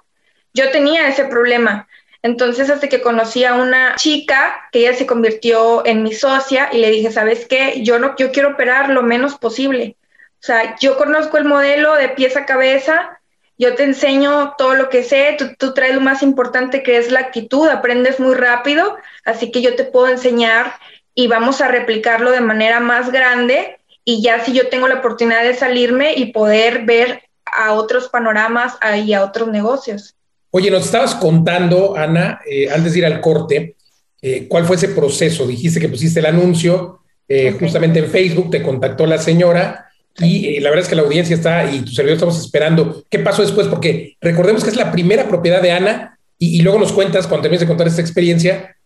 [0.53, 1.87] Yo tenía ese problema.
[2.23, 6.79] Entonces, hasta que conocí a una chica que ella se convirtió en mi socia y
[6.79, 7.81] le dije, ¿sabes qué?
[7.83, 9.95] Yo no, yo quiero operar lo menos posible,
[10.39, 13.19] O sea, yo conozco el modelo de pies a cabeza,
[13.57, 17.11] yo te enseño todo lo que sé, tú, tú, traes lo más importante que es
[17.11, 20.73] la actitud, aprendes muy rápido, así que yo te puedo enseñar
[21.19, 25.43] y vamos a replicarlo de manera más grande y ya si yo tengo la oportunidad
[25.43, 30.13] de salirme y poder ver a otros panoramas y a otros negocios.
[30.51, 33.75] Oye, nos estabas contando, Ana, eh, antes de ir al corte,
[34.21, 35.47] eh, cuál fue ese proceso.
[35.47, 40.69] Dijiste que pusiste el anuncio eh, justamente en Facebook, te contactó la señora y la
[40.69, 43.03] verdad es que la audiencia está y tu servidor estamos esperando.
[43.09, 43.67] ¿Qué pasó después?
[43.67, 47.61] Porque recordemos que es la primera propiedad de Ana y, luego nos cuentas, cuando termines
[47.61, 48.76] de contar esta experiencia,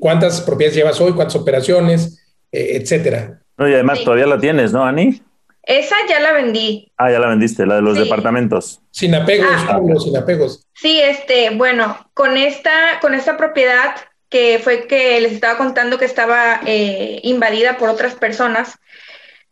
[0.00, 3.40] cuántas propiedades llevas hoy, cuántas operaciones, etcétera.
[3.56, 5.20] No, y además todavía la tienes, ¿no, Ani?
[5.66, 6.92] Esa ya la vendí.
[6.96, 8.80] Ah, ya la vendiste, la de los departamentos.
[8.92, 10.64] Sin apegos, ah, sin apegos.
[10.74, 13.96] Sí, este, bueno, con esta, con esta propiedad
[14.28, 18.78] que fue que les estaba contando que estaba eh, invadida por otras personas,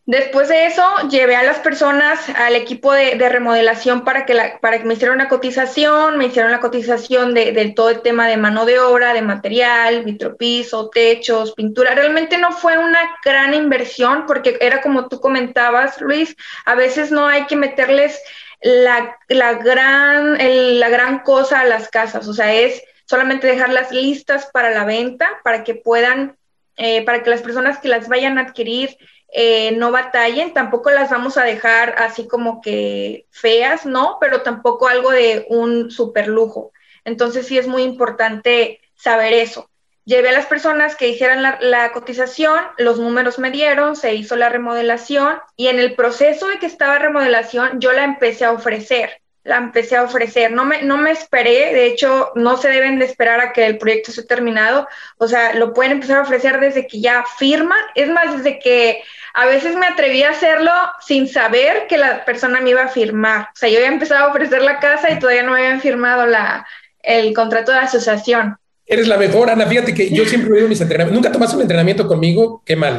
[0.07, 4.85] Después de eso, llevé a las personas al equipo de, remodelación para que, para que
[4.85, 8.79] me hicieran una cotización, me hicieron la cotización de, todo el tema de mano de
[8.79, 11.95] obra, de material, vitropiso, techos, pintura.
[11.95, 16.37] Realmente no fue una gran inversión porque era como tú comentabas, Luis,
[16.67, 18.21] a veces no hay que meterles
[18.61, 20.37] la, gran,
[20.81, 25.29] la gran cosa a las casas, o sea, es solamente dejarlas listas para la venta,
[25.43, 26.37] para que puedan,
[26.77, 28.99] eh, para que las personas que las vayan a adquirir
[29.37, 34.18] eh, no batallen, tampoco las vamos a dejar así como que feas, ¿no?
[34.20, 36.70] Pero tampoco algo de un super lujo.
[37.05, 39.68] Entonces sí es muy importante saber eso.
[40.05, 44.37] Llevé a las personas que hicieran la, la, cotización, los números me dieron, se hizo
[44.37, 49.20] la remodelación y en el proceso de que estaba remodelación yo la empecé a ofrecer
[49.44, 50.53] la empecé a ofrecer.
[50.53, 53.79] No me, no me esperé, de hecho, no se deben de esperar a que el
[53.79, 54.88] proyecto esté terminado.
[55.18, 57.79] O sea, lo pueden empezar a ofrecer desde que ya firman.
[57.94, 59.03] Es más, desde que
[59.35, 60.70] a veces me atreví a hacerlo
[61.05, 63.49] sin saber que la persona me iba a firmar.
[63.53, 66.25] O sea, yo había empezado a ofrecer la casa y todavía no me habían firmado
[66.25, 66.64] la,
[67.03, 68.57] el contrato de asociación.
[68.87, 69.66] Eres la mejor, Ana.
[69.66, 71.16] Fíjate que yo siempre veo mis entrenamientos.
[71.20, 72.97] Nunca tomaste un entrenamiento conmigo, qué mal.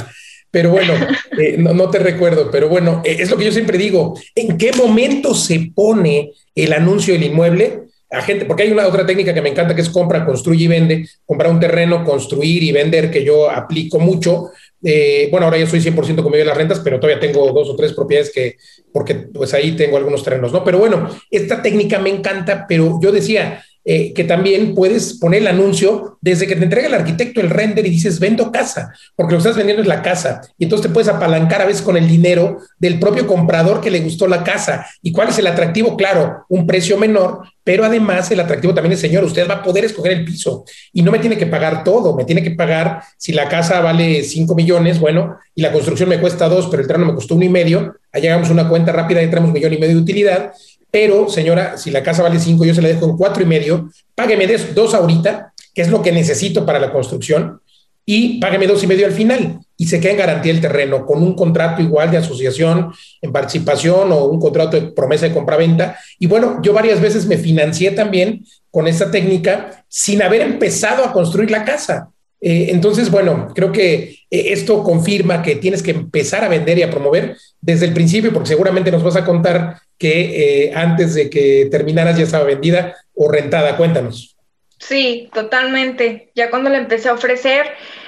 [0.51, 0.93] Pero bueno,
[1.39, 4.19] eh, no, te recuerdo, pero bueno, eh, es lo que yo siempre digo.
[4.35, 7.83] ¿En qué momento se pone el anuncio del inmueble?
[8.11, 10.67] A gente, porque hay una otra técnica que me encanta que es compra, construye y
[10.67, 11.07] vende.
[11.25, 14.51] Comprar un terreno, construir y vender, que yo aplico mucho.
[14.83, 17.75] Eh, bueno, ahora yo soy 100% conmigo de las rentas, pero todavía tengo dos o
[17.75, 18.57] tres propiedades que,
[18.91, 20.63] porque pues ahí tengo algunos terrenos, ¿no?
[20.63, 25.47] Pero bueno, esta técnica me encanta, pero yo decía, eh, que también puedes poner el
[25.47, 29.37] anuncio desde que te entrega el arquitecto el render y dices, vendo casa, porque lo
[29.37, 30.41] que estás vendiendo es la casa.
[30.57, 33.99] Y entonces te puedes apalancar a veces con el dinero del propio comprador que le
[33.99, 34.87] gustó la casa.
[35.03, 35.95] ¿Y cuál es el atractivo?
[35.95, 39.85] Claro, un precio menor, pero además el atractivo también es, señor, usted va a poder
[39.85, 43.33] escoger el piso y no me tiene que pagar todo, me tiene que pagar, si
[43.33, 47.05] la casa vale 5 millones, bueno, y la construcción me cuesta dos, pero el terreno
[47.05, 49.77] me costó uno y medio, allá hagamos una cuenta rápida y entramos un millón y
[49.77, 50.53] medio de utilidad
[50.95, 53.89] pero, señora, si la casa vale cinco, yo se la dejo en cuatro y medio,
[54.15, 57.59] págueme dos ahorita, que es lo que necesito para la construcción,
[58.05, 59.59] y págueme dos y medio al final.
[59.75, 64.09] Y se queda en garantía el terreno con un contrato igual de asociación en participación
[64.13, 65.99] o un contrato de promesa de compraventa.
[66.17, 71.11] Y bueno, yo varias veces me financié también con esta técnica sin haber empezado a
[71.11, 72.09] construir la casa.
[72.39, 74.15] Eh, entonces, bueno, creo que
[74.53, 78.49] esto confirma que tienes que empezar a vender y a promover desde el principio, porque
[78.49, 83.29] seguramente nos vas a contar que eh, antes de que terminaras ya estaba vendida o
[83.29, 83.77] rentada.
[83.77, 84.35] Cuéntanos.
[84.79, 86.31] Sí, totalmente.
[86.35, 87.65] Ya cuando la empecé a ofrecer,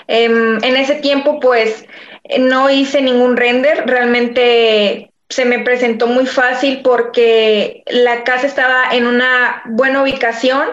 [0.07, 1.85] em, en ese tiempo pues
[2.39, 9.07] no hice ningún render, realmente se me presentó muy fácil porque la casa estaba en
[9.07, 10.67] una buena ubicación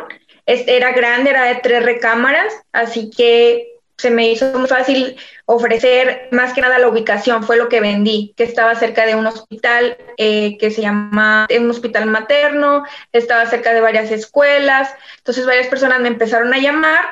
[0.47, 6.53] era grande, era de tres recámaras, así que se me hizo muy fácil ofrecer más
[6.53, 10.57] que nada la ubicación, fue lo que vendí, que estaba cerca de un hospital eh,
[10.59, 16.09] que se llama, un hospital materno, estaba cerca de varias escuelas, entonces varias personas me
[16.09, 17.05] empezaron a llamar,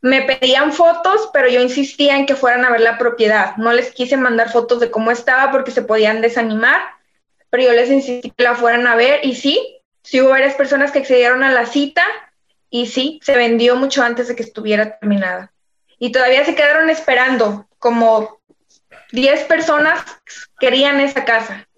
[0.00, 3.92] me pedían fotos, pero yo insistía en que fueran a ver la propiedad, no les
[3.92, 6.80] quise mandar fotos de cómo estaba porque se podían desanimar,
[7.50, 10.90] pero yo les insistí que la fueran a ver y sí, sí hubo varias personas
[10.90, 12.04] que accedieron a la cita,
[12.74, 15.51] y sí, se vendió mucho antes de que estuviera terminada.
[16.04, 18.40] Y todavía se quedaron esperando, como
[19.12, 20.00] 10 personas
[20.58, 21.68] querían esa casa.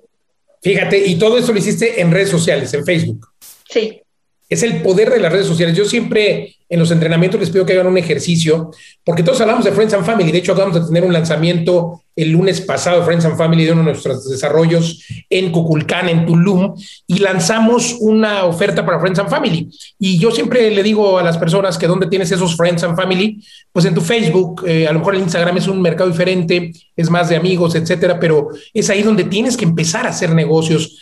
[0.63, 3.29] Fíjate, y todo eso lo hiciste en redes sociales, en Facebook.
[3.69, 4.01] Sí.
[4.49, 5.77] Es el poder de las redes sociales.
[5.77, 8.71] Yo siempre en los entrenamientos les pido que hagan un ejercicio,
[9.05, 10.33] porque todos hablamos de Friends and Family.
[10.33, 13.73] De hecho, acabamos de tener un lanzamiento el lunes pasado de Friends and Family de
[13.73, 16.75] uno de nuestros desarrollos en Cuculcán, en Tulum,
[17.07, 19.69] y lanzamos una oferta para Friends and Family.
[19.99, 23.45] Y yo siempre le digo a las personas que dónde tienes esos Friends and Family,
[23.73, 27.11] pues en tu Facebook, eh, a lo mejor el Instagram es un mercado diferente, es
[27.11, 30.99] más de amigos, etcétera, pero es ahí donde tienes que empezar a hacer negocios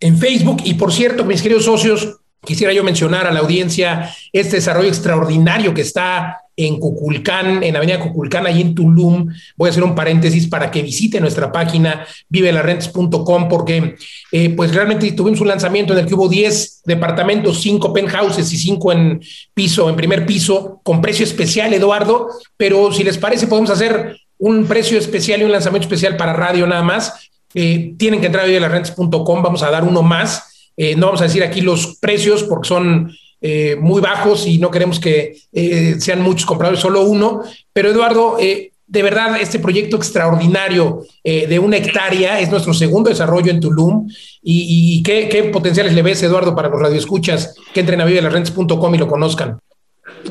[0.00, 0.62] en Facebook.
[0.64, 5.72] Y por cierto, mis queridos socios, Quisiera yo mencionar a la audiencia este desarrollo extraordinario
[5.72, 9.32] que está en Cuculcán, en Avenida Cuculcán, ahí en Tulum.
[9.56, 13.94] Voy a hacer un paréntesis para que visite nuestra página vivelarrentes.com porque
[14.32, 18.56] eh, pues realmente tuvimos un lanzamiento en el que hubo 10 departamentos, 5 penthouses y
[18.56, 19.20] 5 en
[19.54, 22.26] piso, en primer piso, con precio especial, Eduardo.
[22.56, 26.66] Pero si les parece, podemos hacer un precio especial y un lanzamiento especial para radio
[26.66, 27.30] nada más.
[27.54, 31.24] Eh, tienen que entrar a vivelarrentes.com, vamos a dar uno más eh, no vamos a
[31.24, 36.22] decir aquí los precios porque son eh, muy bajos y no queremos que eh, sean
[36.22, 37.42] muchos compradores, solo uno.
[37.72, 43.60] Pero Eduardo, de verdad, este proyecto extraordinario de una hectárea es nuestro segundo desarrollo en
[43.60, 44.08] Tulum.
[44.42, 49.08] ¿Y, qué, potenciales le ves, Eduardo, para los radioescuchas que entren a vivelarrentes.com y lo
[49.08, 49.58] conozcan?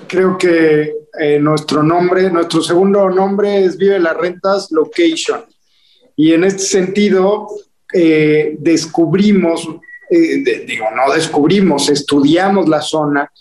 [0.07, 0.93] Creo que
[1.39, 5.41] nuestro nombre, nuestro segundo nombre es Vive las Rentas Location.
[6.15, 7.47] Y en este sentido,
[8.59, 9.67] descubrimos
[10.11, 13.31] eh, digo, no descubrimos, estudiamos la zona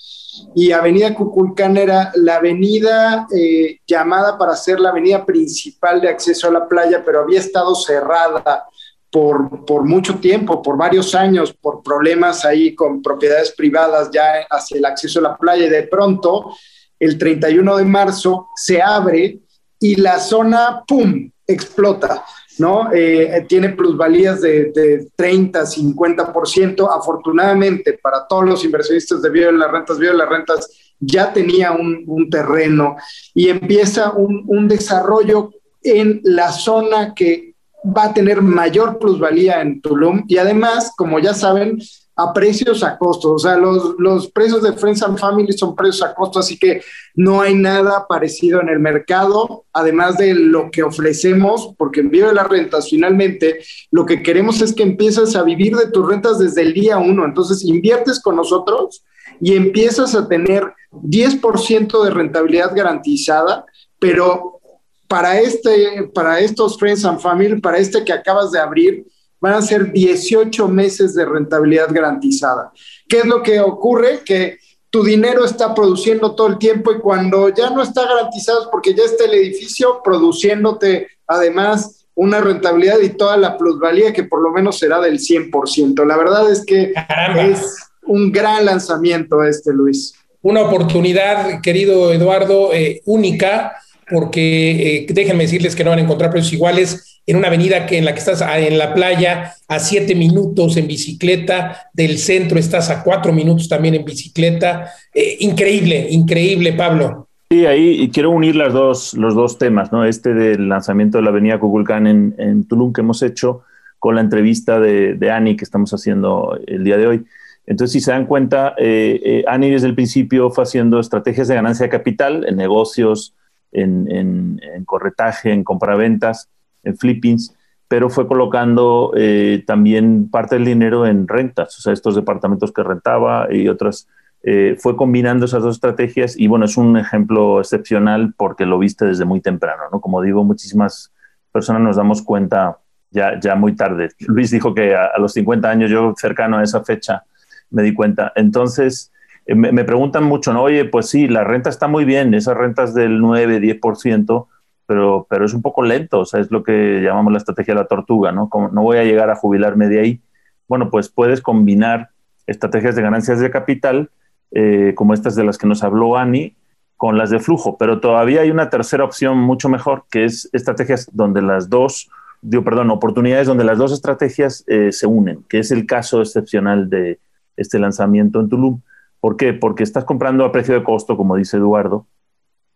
[0.54, 6.48] y Avenida Cuculcán era la avenida eh, llamada para ser la avenida principal de acceso
[6.48, 8.64] a la playa, pero había estado cerrada
[9.10, 14.78] por, por mucho tiempo, por varios años, por problemas ahí con propiedades privadas ya hacia
[14.78, 16.54] el acceso a la playa y de pronto
[16.98, 19.40] el 31 de marzo se abre
[19.80, 22.24] y la zona, ¡pum!, explota.
[22.60, 22.92] ¿No?
[22.92, 26.88] Eh, tiene plusvalías de, 30, 50%.
[26.90, 30.68] Afortunadamente, para todos los inversionistas de Vive las Rentas, Vive las Rentas
[31.00, 32.96] ya tenía un, terreno
[33.34, 35.50] y empieza un, un, desarrollo
[35.82, 37.54] en la zona que
[37.84, 41.78] va a tener mayor plusvalía en Tulum y además, como ya saben,
[42.22, 43.32] a precios a costo.
[43.32, 46.82] O sea, los, los precios de Friends and Family son precios a costo, así que
[47.14, 52.32] no hay nada parecido en el mercado, además de lo que ofrecemos, porque en Vive
[52.32, 53.60] las Rentas, finalmente,
[53.90, 57.24] lo que queremos es que empieces a vivir de tus rentas desde el día uno.
[57.24, 59.02] Entonces, inviertes con nosotros
[59.40, 63.64] y empiezas a tener 10% de rentabilidad garantizada,
[63.98, 64.60] pero
[65.08, 69.06] para, este, para estos Friends and Family, para este que acabas de abrir,
[69.40, 72.72] van a ser 18 meses de rentabilidad garantizada.
[73.08, 74.20] ¿Qué es lo que ocurre?
[74.24, 74.58] Que
[74.90, 78.94] tu dinero está produciendo todo el tiempo y cuando ya no está garantizado es porque
[78.94, 84.50] ya está el edificio produciéndote además una rentabilidad y toda la plusvalía que por lo
[84.50, 86.04] menos será del 100%.
[86.04, 86.92] La verdad es que
[87.38, 90.14] es un gran lanzamiento este, Luis.
[90.42, 93.76] Una oportunidad, querido Eduardo, eh, única,
[94.10, 97.98] porque eh, déjenme decirles que no van a encontrar precios iguales en una avenida que
[97.98, 102.90] en la que estás en la playa a siete minutos en bicicleta, del centro estás
[102.90, 104.90] a cuatro minutos también en bicicleta.
[105.14, 107.28] Eh, increíble, increíble, Pablo.
[107.50, 110.04] Sí, ahí quiero unir las dos, los dos temas, ¿no?
[110.04, 113.62] Este del lanzamiento de la avenida Cuculcán en, en Tulum que hemos hecho
[113.98, 117.24] con la entrevista de, de Ani que estamos haciendo el día de hoy.
[117.66, 121.54] Entonces, si se dan cuenta, eh, eh, Ani desde el principio fue haciendo estrategias de
[121.54, 123.34] ganancia de capital en negocios,
[123.72, 126.48] en, en, en corretaje, en compraventas
[126.82, 127.54] en flippings,
[127.88, 132.82] pero fue colocando eh, también parte del dinero en rentas, o sea, estos departamentos que
[132.82, 134.08] rentaba y otras.
[134.42, 139.04] Eh, fue combinando esas dos estrategias y bueno, es un ejemplo excepcional porque lo viste
[139.04, 140.00] desde muy temprano, ¿no?
[140.00, 141.12] Como digo, muchísimas
[141.52, 142.78] personas nos damos cuenta
[143.10, 144.08] ya, ya muy tarde.
[144.20, 147.24] Luis dijo que a, los 50 años, yo cercano a esa fecha,
[147.70, 148.32] me di cuenta.
[148.34, 149.12] Entonces,
[149.54, 150.62] me, me, preguntan mucho, ¿no?
[150.62, 154.46] Oye, pues sí, la renta está muy bien, esas rentas del 9, 10%,
[154.86, 157.80] pero, pero es un poco lento, o sea, es lo que llamamos la estrategia de
[157.80, 158.48] la tortuga, ¿no?
[158.48, 160.20] Como no voy a llegar a jubilarme de ahí.
[160.66, 162.10] Bueno, pues puedes combinar
[162.46, 164.10] estrategias de ganancias de capital,
[164.50, 166.56] eh, como estas de las que nos habló Ani,
[166.96, 171.08] con las de flujo, pero todavía hay una tercera opción mucho mejor, que es estrategias
[171.12, 172.10] donde las dos,
[172.42, 176.90] digo, perdón, oportunidades donde las dos estrategias eh, se unen, que es el caso excepcional
[176.90, 177.18] de
[177.56, 178.80] este lanzamiento en Tulum.
[179.20, 179.52] ¿Por qué?
[179.52, 182.06] Porque estás comprando a precio de costo, como dice Eduardo.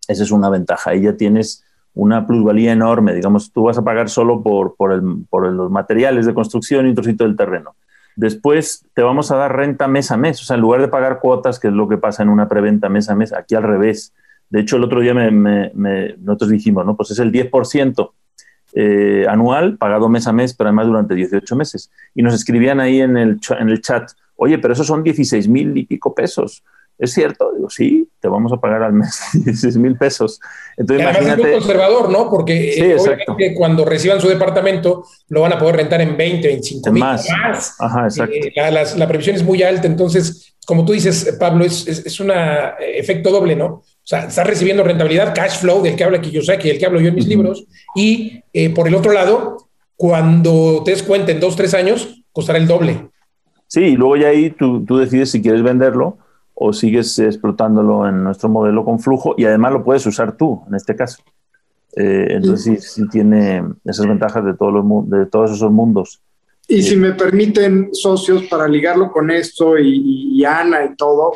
[0.06, 0.90] Esa es una ventaja.
[0.90, 1.64] Ahí ya tienes
[1.94, 3.14] una plusvalía enorme.
[3.14, 7.36] Digamos, tú vas a pagar solo por, los materiales de construcción y un trocito del
[7.36, 7.76] terreno.
[8.16, 10.40] Después te vamos a dar renta mes a mes.
[10.42, 12.88] O sea, en lugar de pagar cuotas, que es lo que pasa en una preventa
[12.88, 14.12] mes a mes, aquí al revés.
[14.50, 15.72] De hecho, el otro día me,
[16.18, 16.96] nosotros dijimos, ¿no?
[16.96, 18.12] Pues es el 10%
[18.74, 21.90] eh, anual, pagado mes a mes, pero además durante 18 meses.
[22.14, 25.76] Y nos escribían ahí en el, en el chat, oye, pero esos son 16 mil
[25.76, 26.62] y pico pesos.
[26.96, 27.50] ¿Es cierto?
[27.52, 30.40] Digo, sí, te vamos a pagar al mes 16 mil pesos.
[30.76, 31.42] Entonces, imagínate.
[31.42, 32.30] Es muy conservador, ¿no?
[32.30, 37.02] Porque eh, cuando reciban su departamento lo van a poder rentar en 20, 25 mil
[37.02, 37.26] más.
[37.80, 38.34] Ajá, exacto.
[38.34, 38.52] Eh,
[38.96, 39.88] la, previsión es muy alta.
[39.88, 42.30] Entonces, como tú dices, Pablo, es, es, un
[42.78, 43.82] efecto doble, ¿no?
[44.04, 47.08] O sea, estás recibiendo rentabilidad, cash flow, del que habla Kiyosaki, del que hablo yo
[47.08, 47.64] en mis libros.
[47.96, 49.56] Y eh, por el otro lado,
[49.96, 53.08] cuando te des cuenta en dos, tres años, costará el doble.
[53.74, 56.16] Sí, y luego ya ahí tú, tú decides si quieres venderlo
[56.54, 60.76] o sigues explotándolo en nuestro modelo con flujo y además lo puedes usar tú en
[60.76, 61.24] este caso.
[61.96, 66.20] Eh, entonces sí, tiene esas ventajas de, todos los, de todos esos mundos.
[66.68, 71.32] Y si me permiten, socios, para ligarlo con esto y, Ana y todo,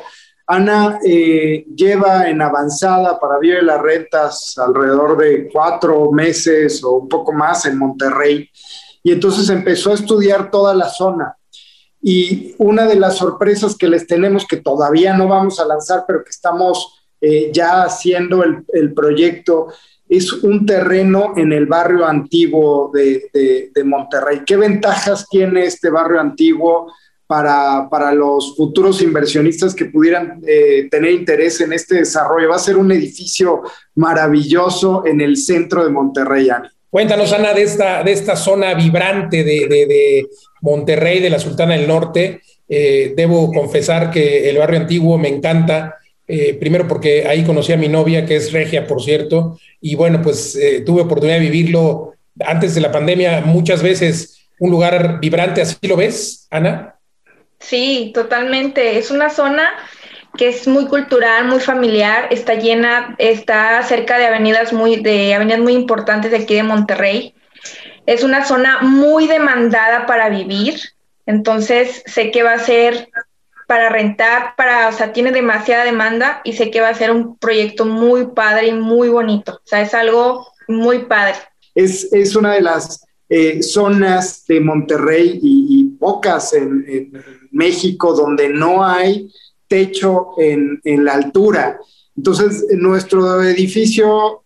[0.47, 7.09] Ana eh, lleva en avanzada para Vive las Rentas alrededor de cuatro meses o un
[7.09, 8.49] poco más en Monterrey.
[9.03, 11.35] Y entonces empezó a estudiar toda la zona
[12.01, 16.23] y una de las sorpresas que les tenemos, que todavía no vamos a lanzar, pero
[16.23, 19.69] que estamos eh, ya haciendo el, proyecto,
[20.09, 24.43] es un terreno en el barrio antiguo de, Monterrey.
[24.47, 26.93] ¿Qué ventajas tiene este barrio antiguo
[27.27, 32.51] para, los futuros inversionistas que pudieran eh, tener interés en este desarrollo?
[32.51, 33.63] Va a ser un edificio
[33.97, 36.69] maravilloso en el centro de Monterrey, Ani.
[36.91, 40.27] Cuéntanos, Ana, de esta, de esta zona vibrante de,
[40.63, 42.41] Monterrey, de la Sultana del Norte.
[42.69, 45.97] Eh, debo confesar que el barrio antiguo me encanta.
[46.27, 50.21] Eh, primero porque ahí conocí a mi novia, que es regia, por cierto, y bueno,
[50.21, 54.49] pues eh, tuve oportunidad de vivirlo antes de la pandemia muchas veces.
[54.59, 56.97] Un lugar vibrante, ¿así lo ves, Ana?
[57.61, 58.99] Sí, totalmente.
[58.99, 59.71] Es una zona
[60.39, 65.61] que es muy cultural, muy familiar, está llena, está cerca de avenidas muy, de avenidas
[65.61, 67.35] muy importantes de aquí de Monterrey.
[68.07, 70.81] Es una zona muy demandada para vivir,
[71.27, 73.11] entonces sé que va a ser
[73.67, 77.37] para rentar, para, o sea, tiene demasiada demanda y sé que va a ser un
[77.37, 79.57] proyecto muy padre y muy bonito.
[79.57, 81.35] O sea, es algo muy padre.
[81.75, 87.13] Es, es una de las eh, zonas de Monterrey y, pocas en, en
[87.51, 89.29] México donde no hay
[89.69, 91.79] techo en, la altura.
[92.17, 94.43] Entonces, nuestro edificio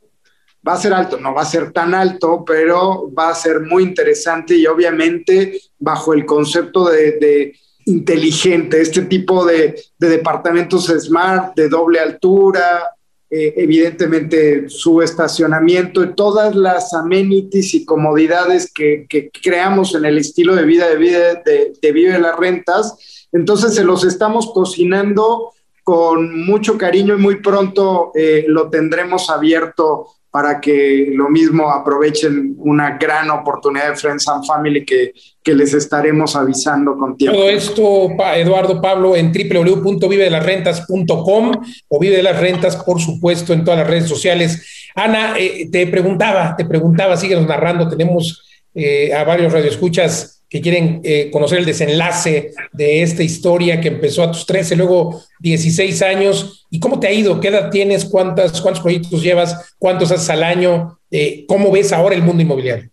[0.67, 3.85] va a ser alto, no va a ser tan alto, pero va a ser muy
[3.85, 7.55] interesante y obviamente bajo el concepto de,
[7.87, 12.91] inteligente, este tipo de, departamentos smart, de doble altura,
[13.29, 19.07] eh, evidentemente su estacionamiento y todas las amenities y comodidades que,
[19.43, 23.85] creamos en el estilo de vida de vida de, de Vive las Rentas, entonces se
[23.85, 25.53] los estamos cocinando
[25.83, 32.57] con mucho cariño y muy pronto eh, lo tendremos abierto para que lo mismo aprovechen
[32.57, 35.13] una gran oportunidad de Friends and Family que,
[35.43, 37.37] que les estaremos avisando con tiempo.
[37.37, 41.53] Todo esto, Eduardo Pablo, en www.vivedelasrentas.com
[41.89, 44.91] o Vive de las Rentas, por supuesto, en todas las redes sociales.
[44.95, 48.43] Ana, eh, te preguntaba, te preguntaba, síguenos narrando, tenemos
[48.75, 54.23] eh, a varios radioescuchas que quieren eh, conocer el desenlace de esta historia que empezó
[54.23, 56.67] a tus 13, luego 16 años.
[56.69, 57.41] ¿Y cómo te ha ido?
[57.41, 58.05] ¿Qué edad tienes?
[58.05, 59.75] ¿Cuántas, ¿Cuántos proyectos llevas?
[59.79, 60.99] ¿Cuántos haces al año?
[61.11, 62.91] Eh, ¿Cómo ves ahora el mundo inmobiliario?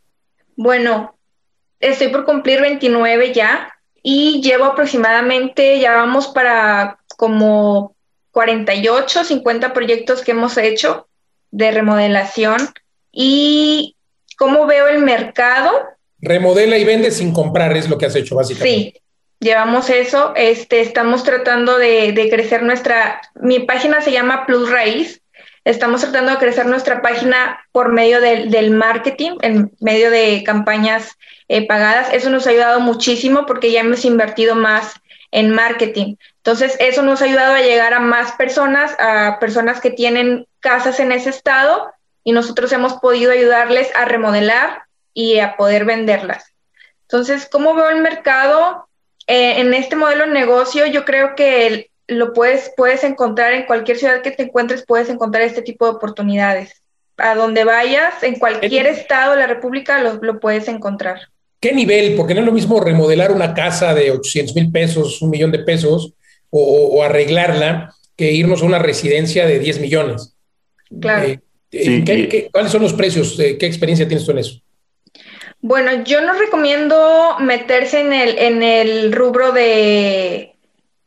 [0.56, 1.14] Bueno,
[1.82, 3.70] estoy por cumplir 29 ya
[4.02, 7.94] y llevo aproximadamente, ya vamos para como
[8.32, 11.10] 48, 50 proyectos que hemos hecho
[11.52, 12.70] de remodelación.
[13.12, 13.98] ¿Y
[14.38, 15.72] cómo veo el mercado?
[16.22, 18.94] Remodela y vende sin comprar, es lo que has hecho básicamente.
[18.94, 19.02] Sí,
[19.40, 20.34] llevamos eso.
[20.36, 25.22] Este, estamos tratando de, crecer nuestra, mi página se llama Plus Raíz.
[25.66, 31.18] Estamos tratando de crecer nuestra página por medio del, marketing, en medio de campañas
[31.48, 32.14] eh, pagadas.
[32.14, 34.94] Eso nos ha ayudado muchísimo porque ya hemos invertido más
[35.32, 36.16] en marketing.
[36.38, 41.00] Entonces, eso nos ha ayudado a llegar a más personas, a personas que tienen casas
[41.00, 41.92] en ese estado
[42.24, 44.84] y nosotros hemos podido ayudarles a remodelar,
[45.20, 46.54] y a poder venderlas.
[47.02, 48.88] Entonces, ¿cómo veo el mercado?
[49.28, 53.98] Eh, en este modelo de negocio, yo creo que lo puedes, puedes encontrar en cualquier
[53.98, 56.82] ciudad que te encuentres, puedes encontrar este tipo de oportunidades.
[57.18, 61.20] A donde vayas, en cualquier estado de la República, lo, puedes encontrar.
[61.60, 62.16] ¿Qué nivel?
[62.16, 65.60] Porque no es lo mismo remodelar una casa de 800 mil pesos, un millón de
[65.60, 66.14] pesos,
[66.50, 70.34] o, arreglarla, que irnos a una residencia de 10 millones.
[71.02, 71.28] Claro.
[71.28, 71.40] Eh,
[71.74, 73.36] eh, cuáles son los precios?
[73.36, 74.62] ¿Qué experiencia tienes tú en eso?
[75.62, 80.56] Bueno, yo no recomiendo meterse en el, en el rubro de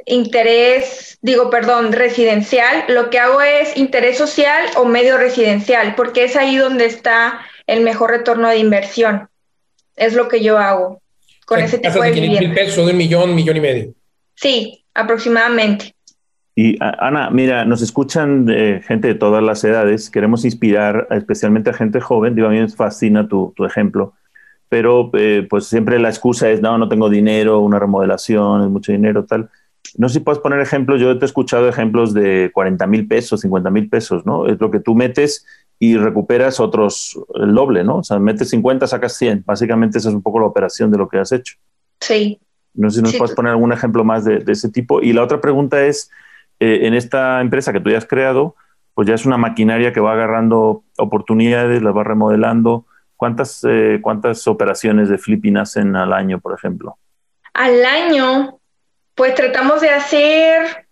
[0.04, 2.84] interés, digo, perdón, residencial.
[2.88, 7.82] Lo que hago es interés social o medio residencial, porque es ahí donde está el
[7.82, 9.28] mejor retorno de inversión.
[9.96, 11.00] Es lo que yo hago
[11.46, 13.94] con ese tipo de, de mil pesos, de un millón, millón y medio.
[14.34, 15.94] Sí, aproximadamente.
[16.54, 18.46] Y Ana, mira, nos escuchan
[18.86, 20.10] gente de todas las edades.
[20.10, 22.34] Queremos inspirar especialmente a gente joven.
[22.34, 24.12] Digo, a mí me fascina tu, tu ejemplo
[24.72, 28.90] pero eh, pues siempre la excusa es, no, no tengo dinero, una remodelación, es mucho
[28.90, 29.50] dinero, tal.
[29.98, 33.42] No sé si puedes poner ejemplos, yo te he escuchado ejemplos de 40 mil pesos,
[33.42, 34.46] 50 mil pesos, ¿no?
[34.46, 35.44] Es lo que tú metes
[35.78, 37.98] y recuperas otros, el doble, ¿no?
[37.98, 39.44] O sea, metes 50, sacas 100.
[39.44, 41.56] Básicamente esa es un poco la operación de lo que has hecho.
[42.00, 42.40] Sí.
[42.72, 45.02] No sé si nos puedes poner algún ejemplo más de, ese tipo.
[45.02, 46.10] Y la otra pregunta es,
[46.60, 48.54] eh, en esta empresa que tú ya has creado,
[48.94, 52.86] pues ya es una maquinaria que va agarrando oportunidades, la va remodelando,
[53.22, 56.98] ¿Cuántas, eh, ¿Cuántas operaciones de flipping hacen al año, por ejemplo?
[57.54, 58.58] Al año,
[59.14, 60.88] pues tratamos de hacer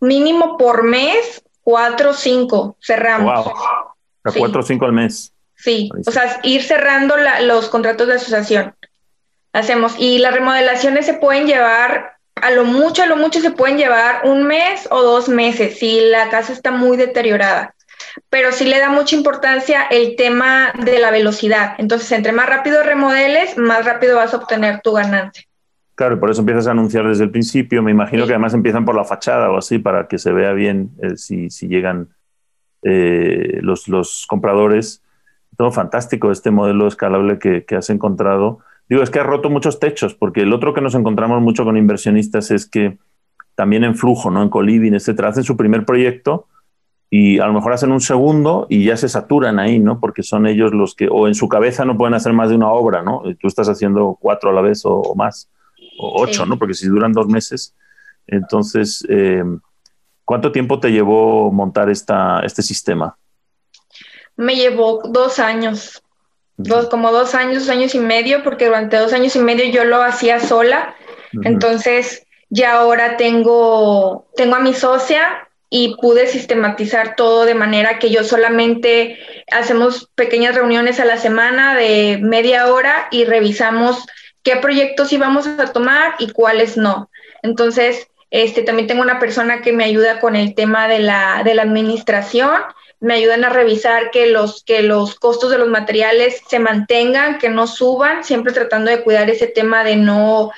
[0.00, 3.44] mínimo por mes cuatro o cinco, cerramos.
[3.44, 3.52] Wow.
[4.24, 5.34] A cuatro o cinco al mes.
[5.54, 8.74] Sí, o sea, ir cerrando los contratos de asociación.
[9.52, 9.96] Hacemos.
[9.98, 14.22] Y las remodelaciones se pueden llevar, a lo mucho, a lo mucho se pueden llevar
[14.24, 17.74] un mes o dos meses si la casa está muy deteriorada
[18.28, 21.74] pero sí le da mucha importancia el tema de la velocidad.
[21.78, 25.44] Entonces, entre más rápido remodeles, más rápido vas a obtener tu ganancia.
[25.94, 27.82] Claro, por eso empiezas a anunciar desde el principio.
[27.82, 30.90] Me imagino que además empiezan por la fachada o así para que se vea bien
[31.02, 32.08] eh, si, llegan
[32.82, 35.02] eh, los, los, compradores.
[35.58, 38.60] Todo fantástico este modelo escalable que, que, has encontrado.
[38.88, 41.76] Digo, es que has roto muchos techos, porque el otro que nos encontramos mucho con
[41.76, 42.96] inversionistas es que
[43.54, 44.42] también en flujo, ¿no?
[44.42, 46.46] en coliving, etcétera, hacen su primer proyecto
[47.12, 49.98] y a lo mejor hacen un segundo y ya se saturan ahí, ¿no?
[49.98, 52.70] Porque son ellos los que, o en su cabeza no pueden hacer más de una
[52.70, 53.24] obra, ¿no?
[53.40, 55.50] tú estás haciendo cuatro a la vez o, más,
[55.98, 56.56] o ocho, ¿no?
[56.56, 57.74] Porque si duran dos meses,
[58.28, 59.42] entonces, eh,
[60.24, 63.18] ¿cuánto tiempo te llevó montar esta, este sistema?
[64.36, 66.04] Me llevó dos años,
[66.56, 69.84] dos, como dos años, dos años y medio, porque durante dos años y medio yo
[69.84, 70.94] lo hacía sola,
[71.42, 78.10] entonces ya ahora tengo, tengo a mi socia y pude sistematizar todo de manera que
[78.10, 79.18] yo solamente
[79.50, 84.04] hacemos pequeñas reuniones a la semana de media hora y revisamos
[84.42, 87.08] qué proyectos íbamos a tomar y cuáles no.
[87.42, 91.54] Entonces, este, también tengo una persona que me ayuda con el tema de la, de
[91.54, 92.60] la administración,
[92.98, 97.48] me ayudan a revisar que los, que los costos de los materiales se mantengan, que
[97.48, 100.50] no suban, siempre tratando de cuidar ese tema de no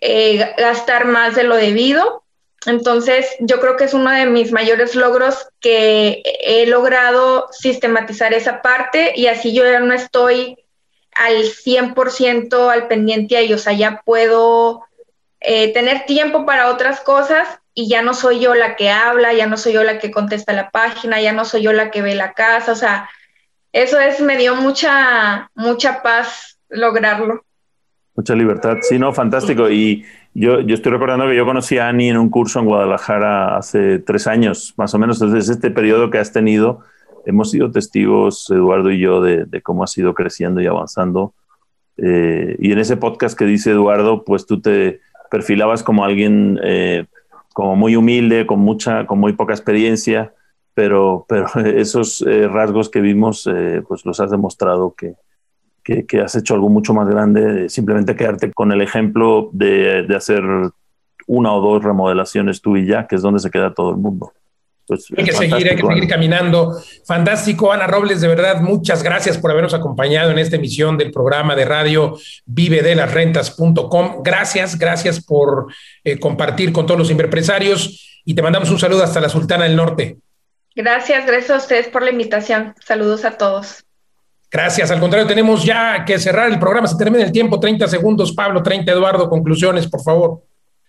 [0.00, 2.23] eh, gastar más de lo debido.
[2.66, 8.62] Entonces, yo creo que es uno de mis mayores logros que he logrado sistematizar esa
[8.62, 10.58] parte y así yo ya no estoy
[11.14, 14.82] al 100% al pendiente ahí, o sea, ya puedo
[15.40, 19.46] eh, tener tiempo para otras cosas y ya no soy yo la que habla, ya
[19.46, 22.14] no soy yo la que contesta la página, ya no soy yo la que ve
[22.14, 23.08] la casa, o sea,
[23.72, 27.44] eso es, me dio mucha, mucha paz lograrlo.
[28.14, 29.68] Mucha libertad, sí, no, fantástico.
[29.68, 33.56] Y yo, yo estoy recordando que yo conocí a Ani en un curso en Guadalajara
[33.56, 35.22] hace tres años, más o menos.
[35.22, 36.80] Entonces, este periodo que has tenido,
[37.24, 41.34] hemos sido testigos, Eduardo y yo, de, cómo has ido creciendo y avanzando.
[41.98, 47.06] Eh, y en ese podcast que dice Eduardo, pues tú te perfilabas como alguien eh,
[47.52, 50.34] como muy humilde, con mucha, con muy poca experiencia,
[50.74, 53.48] pero, pero esos eh, rasgos que vimos,
[53.86, 55.14] pues los has demostrado que,
[55.84, 60.42] que, has hecho algo mucho más grande, simplemente quedarte con el ejemplo de, hacer
[61.26, 64.32] una o dos remodelaciones tú y ya, que es donde se queda todo el mundo.
[64.86, 66.72] Pues, hay que seguir, hay que seguir caminando.
[67.06, 71.54] Fantástico, Ana Robles, de verdad, muchas gracias por habernos acompañado en esta emisión del programa
[71.54, 74.22] de radio vive de las rentas.com.
[74.22, 75.66] Gracias, gracias por
[76.02, 79.76] eh, compartir con todos los empresarios y te mandamos un saludo hasta la Sultana del
[79.76, 80.18] Norte.
[80.74, 82.74] Gracias, gracias a ustedes por la invitación.
[82.84, 83.84] Saludos a todos.
[84.54, 84.88] Gracias.
[84.92, 86.86] Al contrario, tenemos ya que cerrar el programa.
[86.86, 87.58] Se termina el tiempo.
[87.58, 88.62] 30 segundos, Pablo.
[88.62, 89.28] 30, Eduardo.
[89.28, 90.44] Conclusiones, por favor.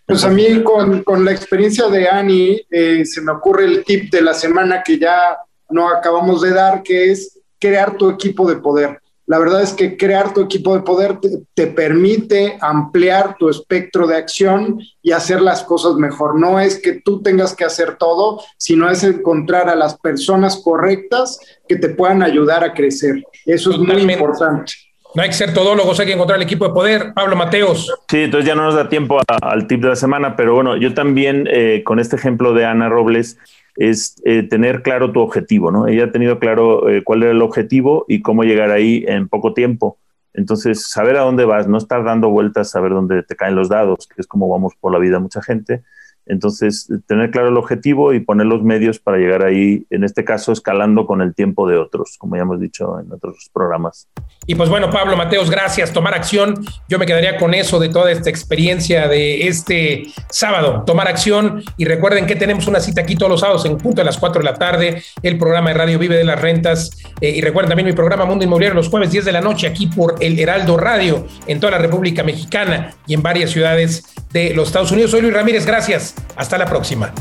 [0.06, 4.08] Pues a mí, con, con la experiencia de Ani, eh, se me ocurre el tip
[4.12, 5.36] de la semana que ya
[5.68, 9.00] no acabamos de dar, que es crear tu equipo de poder.
[9.26, 11.18] La verdad es que crear tu equipo de poder
[11.54, 16.38] te, permite ampliar tu espectro de acción y hacer las cosas mejor.
[16.38, 21.40] No es que tú tengas que hacer todo, sino es encontrar a las personas correctas
[21.68, 23.24] que te puedan ayudar a crecer.
[23.44, 24.72] Eso es muy importante.
[25.16, 27.14] No hay que ser todólogos, hay que encontrar el equipo de poder.
[27.14, 27.90] Pablo Mateos.
[28.06, 30.92] Sí, entonces ya no nos da tiempo al tip de la semana, pero bueno, yo
[30.92, 33.38] también eh, con este ejemplo de Ana Robles,
[33.76, 35.86] es eh, tener claro tu objetivo, ¿no?
[35.86, 39.54] Ella ha tenido claro eh, cuál era el objetivo y cómo llegar ahí en poco
[39.54, 39.98] tiempo.
[40.34, 44.06] Entonces, saber a dónde vas, no estar dando vueltas, saber dónde te caen los dados,
[44.06, 45.82] que es como vamos por la vida mucha gente,
[46.26, 50.52] Entonces, tener claro el objetivo y poner los medios para llegar ahí, en este caso,
[50.52, 54.08] escalando con el tiempo de otros, como ya hemos dicho en otros programas.
[54.46, 55.92] Y pues bueno, Pablo Mateos, gracias.
[55.92, 56.54] Tomar acción.
[56.88, 60.82] Yo me quedaría con eso de toda esta experiencia de este sábado.
[60.84, 61.62] Tomar acción.
[61.76, 64.40] Y recuerden que tenemos una cita aquí todos los sábados en punto de las 4
[64.40, 65.02] de la tarde.
[65.22, 66.90] El programa de Radio Vive de las Rentas.
[67.20, 69.86] Eh, y recuerden también mi programa Mundo Inmobiliario los jueves 10 de la noche aquí
[69.86, 74.68] por el Heraldo Radio en toda la República Mexicana y en varias ciudades de los
[74.68, 75.12] Estados Unidos.
[75.12, 75.66] Soy Luis Ramírez.
[75.66, 76.15] Gracias.
[76.36, 77.12] Hasta la próxima.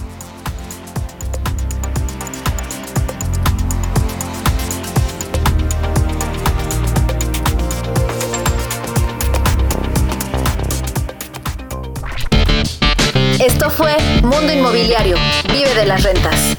[13.39, 15.17] Esto fue Mundo Inmobiliario.
[15.51, 16.57] Vive de las rentas.